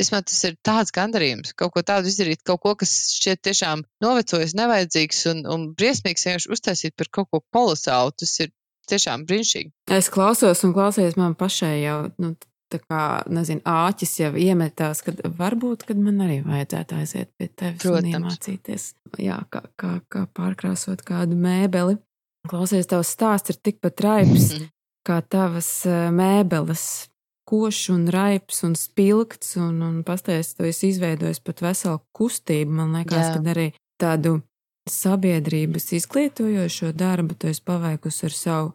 [0.00, 4.56] Vismaz tas ir tāds gandarījums, kaut ko tādu izdarīt, kaut ko, kas šķiet tiešām novecojis,
[4.58, 8.14] nevajadzīgs un, un briesmīgs, vienkārši uztaisīt par kaut ko kolosālu.
[8.18, 8.50] Tas ir
[8.90, 9.70] tiešām brīnišķīgi.
[9.94, 12.00] Es klausos un klausies man pašai jau.
[12.22, 12.34] Nu,
[12.72, 17.84] Tā kā, nezinu, āķis jau iemetās, kad varbūt, kad man arī vajadzētu aiziet pie tevis
[17.84, 18.08] Protams.
[18.08, 18.86] un iemācīties,
[19.22, 22.00] jā, kā, kā, kā pārkrāsot kādu mēbeli.
[22.50, 24.48] Klausies, tavs stāsts ir tikpat raips
[25.06, 26.84] kā tavas eh, mēbeles
[27.54, 32.78] košs un raips un spilgts, un, un pastāstījis, to esi izveidojis pat veselu kustību.
[32.80, 33.68] Man liekas, ka arī
[34.00, 34.40] tādu
[34.90, 38.72] sabiedrības izglītojošo darbu tu esi paveikusi ar savu,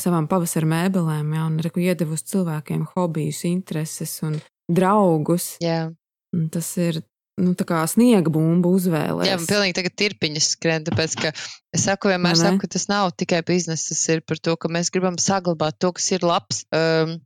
[0.00, 4.38] savām pavasara mēbelēm, ja, un arī iedevusi cilvēkiem hobijus, intereses un
[4.70, 5.56] draugus.
[5.60, 5.90] Jā.
[6.32, 7.02] Un tas ir
[7.42, 9.28] nu, tā kā sniega bumba uzvēlēts.
[9.28, 13.12] Jā, man pilnīgi tagad tirpiņas skrien, tāpēc, ka es saku, vienmēr saku, ka tas nav
[13.20, 16.64] tikai biznesa, tas ir par to, ka mēs gribam saglabāt to, kas ir labs.
[16.72, 17.18] Um,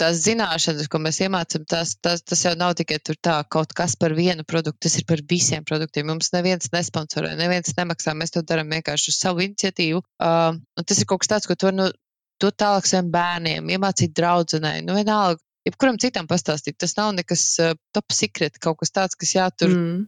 [0.00, 4.14] tās zināšanas, ko mēs iemācām, tas, tas, tas jau nav tikai tā, kaut kas par
[4.16, 6.08] vienu produktu, tas ir par visiem produktiem.
[6.10, 10.02] Mums neviens nesponsorē, neviens nemaksā, mēs to darām vienkārši uz savu iniciatīvu.
[10.22, 11.90] Uh, tas ir kaut kas tāds, ko tu vari no,
[12.42, 15.40] dot tālāk saviem bērniem, iemācīt draudzenei, nu vienalga.
[15.66, 20.04] Jebkuram citam pastāstīt, tas nav nekas uh, top secret, kaut kas tāds, kas jātur mm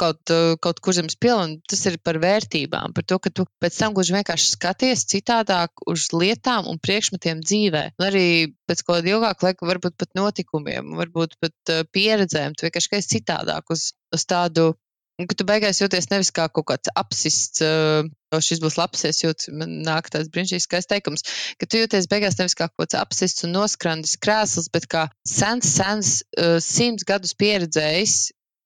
[0.00, 1.58] kaut, eh, kaut kur zemes pilna.
[1.68, 6.08] Tas ir par vērtībām, par to, ka tu pēc tam gluži vienkārši skaties citādāk uz
[6.16, 7.84] lietām un priekšmetiem dzīvē.
[8.00, 8.26] Un arī
[8.68, 12.56] pēc kaut kāda ilgāka laika, varbūt pat notikumiem, varbūt pat uh, pieredzēm.
[12.56, 14.72] Tu vienkārši esi citādāk uz, uz tādu.
[15.20, 19.20] Un, ka tu beigās jūties nevis kā kaut kāds apsists, uh, šis būs labs, es
[19.20, 21.26] jūtu, man nāk tāds brīnišķīgs skaists teikums,
[21.60, 25.68] ka tu jūties beigās nevis kā kaut kāds apsists un noskrandis krēsls, bet kā sens,
[25.76, 28.16] sens, uh, simts gadus pieredzējis,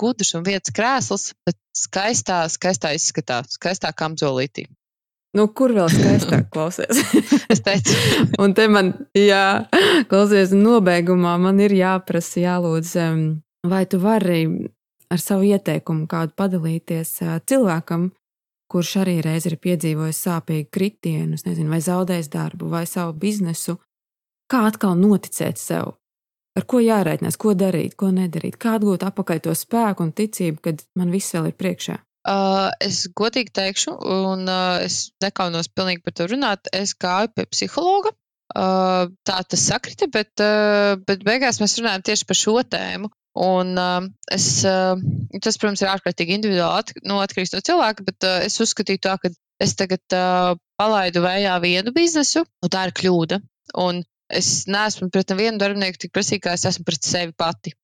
[0.00, 4.66] gudrs un vietas krēsls, bet skaistā, skaistā izskatā, skaistā kamzolītī.
[5.34, 7.00] Nu, kur vēl skaistāk klausies?
[7.52, 7.96] es teicu,
[8.42, 9.66] un te man, jā,
[10.10, 12.92] klausies, nobeigumā man ir jāprasa, jālūdz,
[13.66, 14.44] vai tu vari
[15.10, 17.16] ar savu ieteikumu kādu padalīties
[17.50, 18.12] cilvēkam,
[18.70, 23.76] kurš arī reiz ir piedzīvojis sāpīgu kritienu, nezinu, vai zaudējis darbu, vai savu biznesu,
[24.50, 25.96] kā atkal noticēt sev,
[26.58, 30.84] ar ko jārēķinās, ko darīt, ko nedarīt, kā atgūt atpakaļ to spēku un ticību, kad
[30.98, 31.98] man viss vēl ir priekšā.
[32.24, 36.70] Uh, es godīgi teikšu, un uh, es nekaunos pilnīgi par to runāt.
[36.72, 38.14] Es gāju pie psihologa.
[38.54, 43.10] Uh, tā tas sakrita, bet, uh, bet beigās mēs runājam tieši par šo tēmu.
[43.44, 44.94] Un, uh, es, uh,
[45.42, 49.18] tas, protams, ir ārkārtīgi individuāli at, nu, atkarīgs no cilvēka, bet uh, es uzskatīju tā,
[49.20, 49.32] ka
[49.64, 53.40] es tagad uh, palaidu vējā vienu biznesu, un tā ir kļūda.
[53.84, 57.74] Un es neesmu pret nevienu darbinieku tik prasīga, kā es esmu pret sevi pati.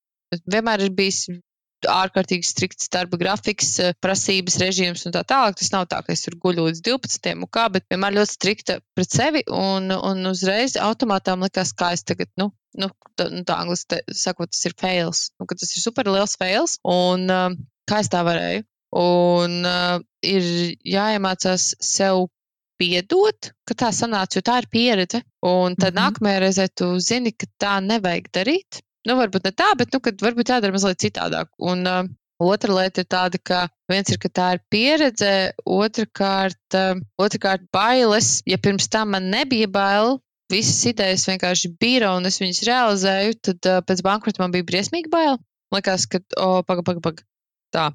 [0.46, 1.26] Vienmēr ir bijis
[1.88, 5.56] ārkārtīgi strikts darba grafiks, eh, prasības režīms un tā tālāk.
[5.56, 7.40] Tas nav tā, ka es tur guļu līdz 12.
[7.40, 12.04] un kā, bet vienmēr ļoti strikta pret sevi un, un uzreiz automātām likās, kā es
[12.04, 15.82] tagad, nu, nu tā, nu, tā angliski sakot, tas ir fails, nu, ka tas ir
[15.82, 17.48] super liels fails un uh,
[17.88, 18.66] kā es tā varēju.
[19.00, 20.44] Un uh, ir
[20.84, 22.26] jāiemācās sev
[22.80, 25.22] piedot, ka tā sanāca, jo tā ir pieredze.
[25.46, 26.00] Un tad mm -hmm.
[26.02, 28.80] nākamajā reizē tu zini, ka tā nevajag darīt.
[29.08, 31.48] Nu, varbūt ne tā, bet, nu, varbūt jādara mazliet citādāk.
[31.58, 32.08] Un uh,
[32.40, 36.76] otra lieta ir tāda, ka viens ir, ka tā ir pieredze, otrkārt,
[37.20, 38.42] otrkārt bailes.
[38.46, 40.20] Ja pirms tam man nebija bail,
[40.52, 45.12] visas idejas vienkārši bija un es viņas realizēju, tad uh, pēc bankrota man bija briesmīgi
[45.12, 45.38] bail.
[45.74, 47.22] Likās, ka, oh, paga, paga, paga.
[47.74, 47.90] Tā.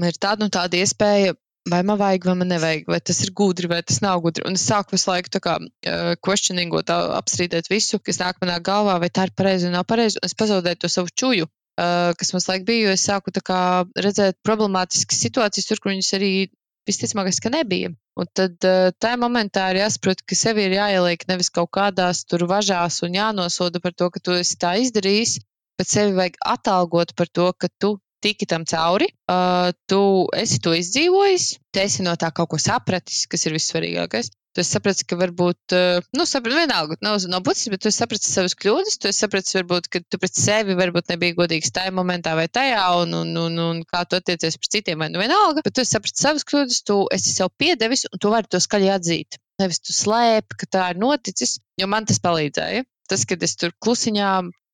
[0.00, 1.34] Ir tāda, nu, tāda iespēja
[1.70, 4.44] vai man vajag, vai man nevajag, vai tas ir gudri, vai tas nav gudri.
[4.48, 9.10] Un es sāku visu laiku kā uh, questioningot, apstrīdēt visu, kas nāk manā galvā, vai
[9.10, 10.18] tā ir pareizi vai nav pareizi.
[10.18, 13.62] Un es pazaudēju to savu čuju, uh, kas man laik bija, jo es sāku kā
[13.94, 16.32] redzēt problemātiskas situācijas tur, kur viņas arī
[16.88, 17.92] visticamākais, ka nebija.
[18.18, 22.48] Un tad uh, tajā momentā ir jāsaprot, ka sev ir jāieliek nevis kaut kādās tur
[22.50, 25.38] važās un jānosoda par to, ka tu esi tā izdarījis,
[25.78, 30.02] bet sevi vajag atalgot par to, ka tu tiki tam cauri, uh, tu
[30.38, 34.30] esi to izdzīvojis, tu esi no tā kaut ko sapratis, kas ir vissvarīgākais.
[34.52, 38.52] Tu saprati, ka varbūt, uh, nu, saprati, vienalga, nav no puses, bet tu saprati savas
[38.60, 42.82] kļūdas, tu saprati, varbūt, ka tu pret sevi varbūt nebija godīgs tajā momentā vai tajā,
[43.00, 46.20] un, un, un, un kā tu attiecies pret citiem, vai nu vienalga, bet tu saprati
[46.20, 49.40] savas kļūdas, tu esi sev piedevis, un tu vari to skaļi atzīt.
[49.62, 52.84] Nevis tu slēpi, ka tā ir noticis, jo man tas palīdzēja.
[53.08, 54.28] Tas, kad es tur klusiņā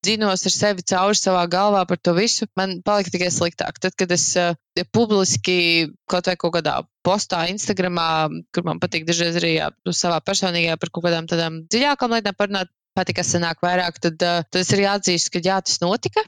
[0.05, 3.81] dzinos ar sevi cauri savā galvā par to visu, man palika tikai sliktāk.
[3.83, 4.55] Tad, kad es uh,
[4.95, 8.09] publiski kaut vai kaut kādā postā, Instagramā,
[8.55, 12.39] kur man patīk dažreiz arī jā, nu, savā personīgajā par kaut kādām tādām dziļākām lietām
[12.39, 16.25] parunāt, patīk, kas sanāk vairāk, tad, uh, tad es arī atzīstu, ka jā, tas notika,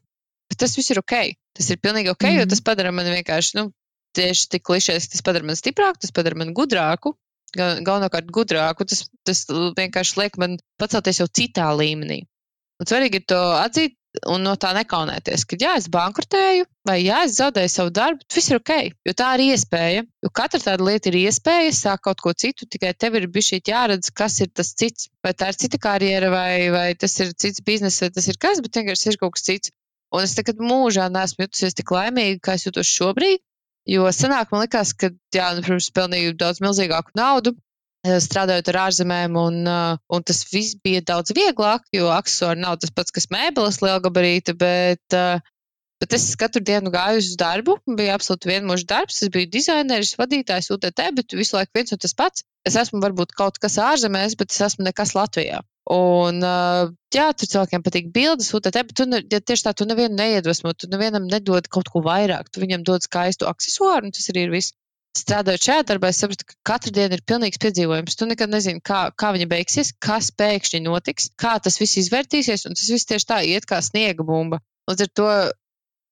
[0.50, 1.16] bet tas viss ir ok.
[1.58, 2.38] Tas ir pilnīgi ok, mm -hmm.
[2.38, 2.50] jo mhm.
[2.54, 3.70] tas padara mani vienkārši, nu,
[4.16, 7.14] tieši tik klišēs, tas padara mani stiprāku, tas padara mani gudrāku.
[7.56, 12.20] Galvenokārt gudrāku, tas, tas vienkārši liek man pacelties jau citā līmenī.
[12.80, 17.20] Un svarīgi ir to atzīt un no tā nekaunēties, ka, ja es bankrotēju vai ja
[17.26, 18.72] es zaudēju savu darbu, tas viss ir ok,
[19.06, 20.04] jo tā ir iespēja.
[20.24, 24.10] Jo katra tāda lieta ir iespēja sākt kaut ko citu, tikai tev ir bijis jāredz,
[24.16, 25.10] kas ir tas cits.
[25.24, 28.62] Vai tā ir cita karjera, vai, vai tas ir cits bizness, vai tas ir kas,
[28.64, 29.74] bet vienkārši ir kaut kas cits.
[30.10, 33.44] Un es nekad mūžā neesmu jutusies tik laimīga, kā es jūtos šobrīd.
[33.88, 37.54] Jo senāk man likās, ka, jā, nu, protams, pelnīju daudz milzīgāku naudu,
[38.06, 42.92] strādājot ar ārzemēm, un, uh, un tas viss bija daudz vieglāk, jo accessori nav tas
[42.96, 45.42] pats, kas mēbeles lielgabarīta, bet, uh,
[46.00, 50.72] bet es katru dienu gāju uz darbu, bija absolūti vienmužs darbs, es biju dizaineris, vadītājs
[50.72, 52.46] UTT, bet visu laiku viens un tas pats.
[52.64, 55.60] Es esmu varbūt kaut kas ārzemēs, bet es esmu nekas Latvijā.
[55.90, 56.40] Un,
[57.10, 60.88] jā, tur cilvēkiem patīk bildes, UTT, bet tu, ja tieši tā, tu nevienu neiedvesmo, tu
[60.92, 64.76] nevienam nedod kaut ko vairāk, tu viņam dod skaistu accessoru, un tas arī ir viss
[65.18, 68.18] strādājot šajā darbā, es sapratu, ka katra diena ir pilnīgs piedzīvojums.
[68.18, 72.78] Tu nekad nezini, kā, kā viņa beigsies, kas pēkšņi notiks, kā tas viss izvērtīsies, un
[72.78, 74.60] tas viss tieši tā iet kā sniega bumba.
[74.90, 75.32] Līdz ar to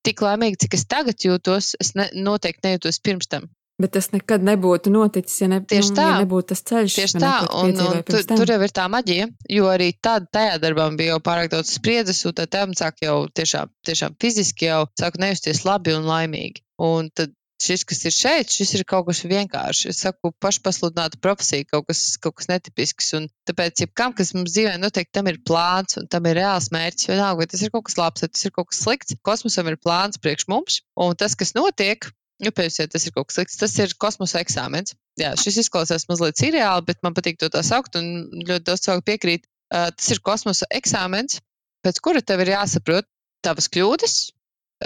[0.06, 3.48] tik laimīgi, cik es tagad jūtos, es ne, noteikti nejūtos pirms tam.
[3.78, 6.94] Bet tas nekad nebūtu noticis, ja, ne, tieši nu, tā, ja nebūtu tas ceļš.
[6.98, 10.88] Tieši tā, un, un tu, tur jau ir tā maģija, jo arī tad tajā darbā
[10.98, 15.20] bija jau pārāk daudz spriedzes, un tad tam sāk jau tiešām, tiešām fiziski jau sāk
[15.22, 16.64] nejusties labi un laimīgi.
[16.82, 19.88] Un tad šis, kas ir šeit, šis ir kaut kas vienkāršs.
[19.90, 23.10] Es saku, pašpasludināta profesija, kaut kas, kaut kas netipisks.
[23.18, 26.70] Un tāpēc, ja kam, kas mums dzīvē notiek, tam ir plāns un tam ir reāls
[26.74, 29.18] mērķis, vienalga, vai tas ir kaut kas labs, vai tas ir kaut kas slikts.
[29.26, 33.28] Kosmosam ir plāns priekš mums, un tas, kas notiek, Nu, pēc tam tas ir kaut
[33.28, 33.58] kas slikts.
[33.58, 34.94] Tas ir kosmosa eksāmens.
[35.18, 39.06] Jā, šis izklausās mazliet seriāli, bet man patīk to tā saukt, un ļoti daudz cilvēku
[39.10, 39.48] piekrīt.
[39.74, 41.40] Uh, tas ir kosmosa eksāmens,
[41.82, 43.08] pēc kura tev ir jāsaprot
[43.44, 44.14] tavas kļūdas,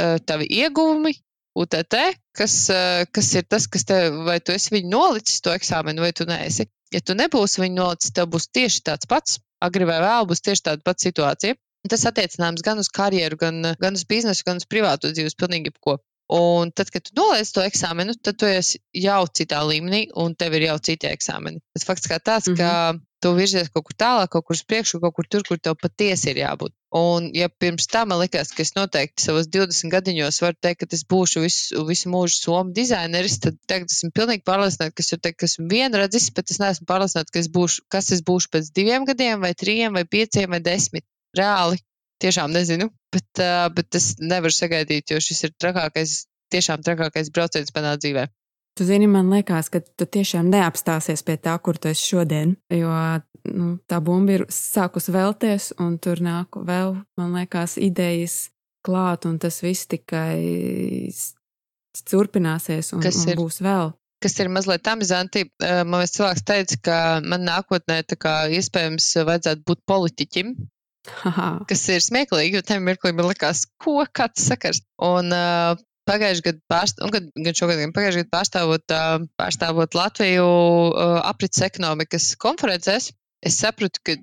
[0.00, 1.12] uh, tavi ieguvumi,
[1.60, 2.00] UTT,
[2.36, 6.12] kas, eh, kas ir tas, kas tev, vai tu esi viņu nolicis to eksāmenu, vai
[6.16, 6.68] tu neesi.
[6.92, 10.66] Ja tu nebūsi viņu nolicis, tev būs tieši tāds pats, agri vai vēl būs tieši
[10.68, 11.58] tāda pati situācija.
[11.90, 15.96] Tas attiecināms gan uz karjeru, gan, gan uz biznesu, gan uz privāto dzīves, pilnīgi jebko.
[16.32, 20.54] Un tad, kad tu noliec to eksāmenu, tad tu esi jau citā līmenī, un tev
[20.56, 21.60] ir jau citi eksāmeni.
[21.76, 22.60] Tas fakts kā tāds, mm -hmm.
[22.60, 23.02] ka mhm.
[23.20, 26.30] tu virzies kaut kur tālāk, kaut kur uz priekšu, kaut kur tur, kur tev patiesi
[26.30, 26.72] ir jābūt.
[27.02, 30.96] Un, ja pirms tam man likās, ka es noteikti savos 20 gadiņos varu teikt, ka
[30.96, 35.24] es būšu visu, visu mūžu somu dizaineris, tad tagad esmu pilnīgi pārliecināta, ka es varu
[35.28, 38.72] teikt, ka esmu vienradzis, bet es neesmu pārliecināta, ka es būšu, kas es būšu pēc
[38.72, 41.04] diviem gadiem, vai trijiem, vai pieciem, vai desmit.
[41.36, 41.80] Reāli
[42.22, 46.22] tiešām nezinu, bet, uh, bet es nevaru sagaidīt, jo šis ir trakākais,
[46.54, 48.28] tiešām trakākais brauciens manā dzīvē.
[48.78, 52.54] Tu zini, man liekas, ka tu tiešām neapstāsies pie tā, kur tu esi šodien.
[52.72, 52.88] Jo
[53.44, 58.46] nu, tā bumba ir sākus vēlties, un tur nāk vēl, man liekas, idejas
[58.86, 61.12] klāt, un tas viss tikai
[62.08, 63.92] turpināsies un, un būs vēl
[64.22, 65.40] kas ir mazliet amizanti.
[65.58, 66.96] Man viens cilvēks teica, ka
[67.26, 70.52] man nākotnē kā, iespējams vajadzētu būt politiķim.
[71.70, 74.82] Kas ir smieklīgi, jo tam mirklī man likās, ko kāds sakars.
[75.02, 75.74] Un uh,
[76.08, 81.62] pagājušajā gadā, pārst gan, gan šogad, gan pagājušajā gadā pārstāvot, uh, pārstāvot Latviju uh, aprits
[81.66, 83.10] ekonomikas konferencēs,
[83.42, 84.18] es sapratu, ka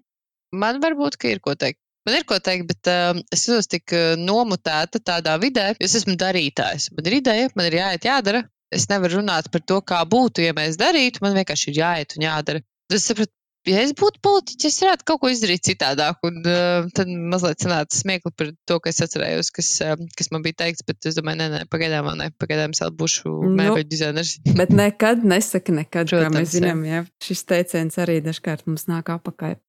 [0.56, 1.82] man varbūt ka ir ko teikt.
[2.08, 6.16] Man ir ko teikt, bet uh, es jūtos tik nomutēta tādā vidē, jo es esmu
[6.20, 6.94] darītājs.
[6.96, 10.56] Man ir ideja, man ir jāiet, jādara, es nevaru runāt par to, kā būtu, ja
[10.58, 11.22] mēs darītu.
[11.26, 12.64] Man vienkārši ir jāiet un jādara.
[12.90, 13.34] Es sapratu,
[13.70, 16.20] ja es būtu politiķis, es varētu kaut ko izdarīt citādāk.
[16.28, 20.44] Un uh, tad mazliet sanāca smiekli par to, ka es atcerējos, kas, uh, kas man
[20.46, 20.86] bija teikts.
[20.88, 22.30] Bet es domāju, nē, nē pagaidām ne.
[22.42, 24.36] Pagaidām es būšu nu, mēbeļu dizainers.
[24.60, 26.84] bet nekad nesaka nekad, Protams, mēs zinām.
[26.88, 27.04] Jā.
[27.24, 29.60] Šis teiciens arī dažkārt mums nāk apakaļ.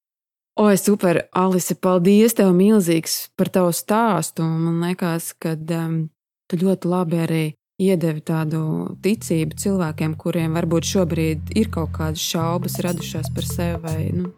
[0.61, 4.45] Oi, super, Alise, paldies tev milzīgs par tavu stāstu.
[4.45, 6.03] Man liekas, ka um,
[6.51, 7.45] tu ļoti labi arī
[7.81, 8.63] iedevi tādu
[9.05, 14.31] ticību cilvēkiem, kuriem varbūt šobrīd ir kaut kādas šaubas radušās par sevi, vai nu,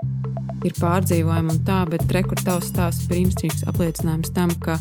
[0.66, 4.78] ir pārdzīvojumi un tā, bet rekur tavs stāsts brīnišķīgs apliecinājums tam, ka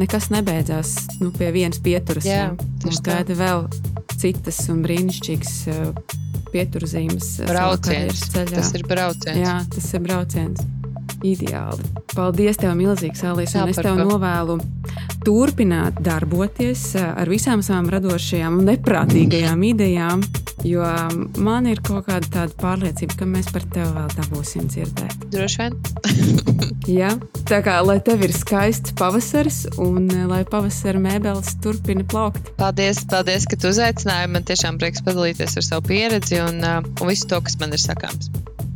[0.00, 2.26] nekas nebeidzās nu, pie vienas pieturas.
[2.26, 2.50] Jā,
[2.84, 3.66] mums gaida vēl
[4.18, 6.18] citas un brīnišķīgas uh,
[6.52, 7.34] pieturzīmes.
[7.42, 8.28] Uh, brauciens.
[8.34, 9.42] Tas ir brauciens.
[9.42, 10.66] Jā, tas ir brauciens.
[11.22, 11.86] Ideāli.
[12.16, 13.54] Paldies, tev, milzīgs, Alīs.
[13.54, 14.58] Es tev novēlu
[15.22, 20.24] turpināt darboties eh, ar visām savām radošajām un neprātīgajām idejām,
[20.66, 20.86] jo
[21.42, 25.28] man ir kaut kāda tāda pārliecība, ka mēs par tevi vēl dabūsim dzirdēt.
[25.32, 25.78] Droši vien.
[27.00, 27.12] Jā,
[27.46, 32.54] tā kā lai tev ir skaists pavasaris un eh, lai pavasara mēbeles turpina plaukt.
[32.58, 34.32] Paldies, paldies, ka tu uzaicināji.
[34.34, 37.82] Man tiešām prieks padalīties ar savu pieredzi un, uh, un visu to, kas man ir
[37.82, 38.32] sakāms.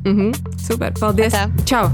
[0.07, 0.33] Mhm.
[0.57, 0.93] Super.
[1.01, 1.33] Paldies.
[1.35, 1.51] Tā.
[1.67, 1.91] Čau!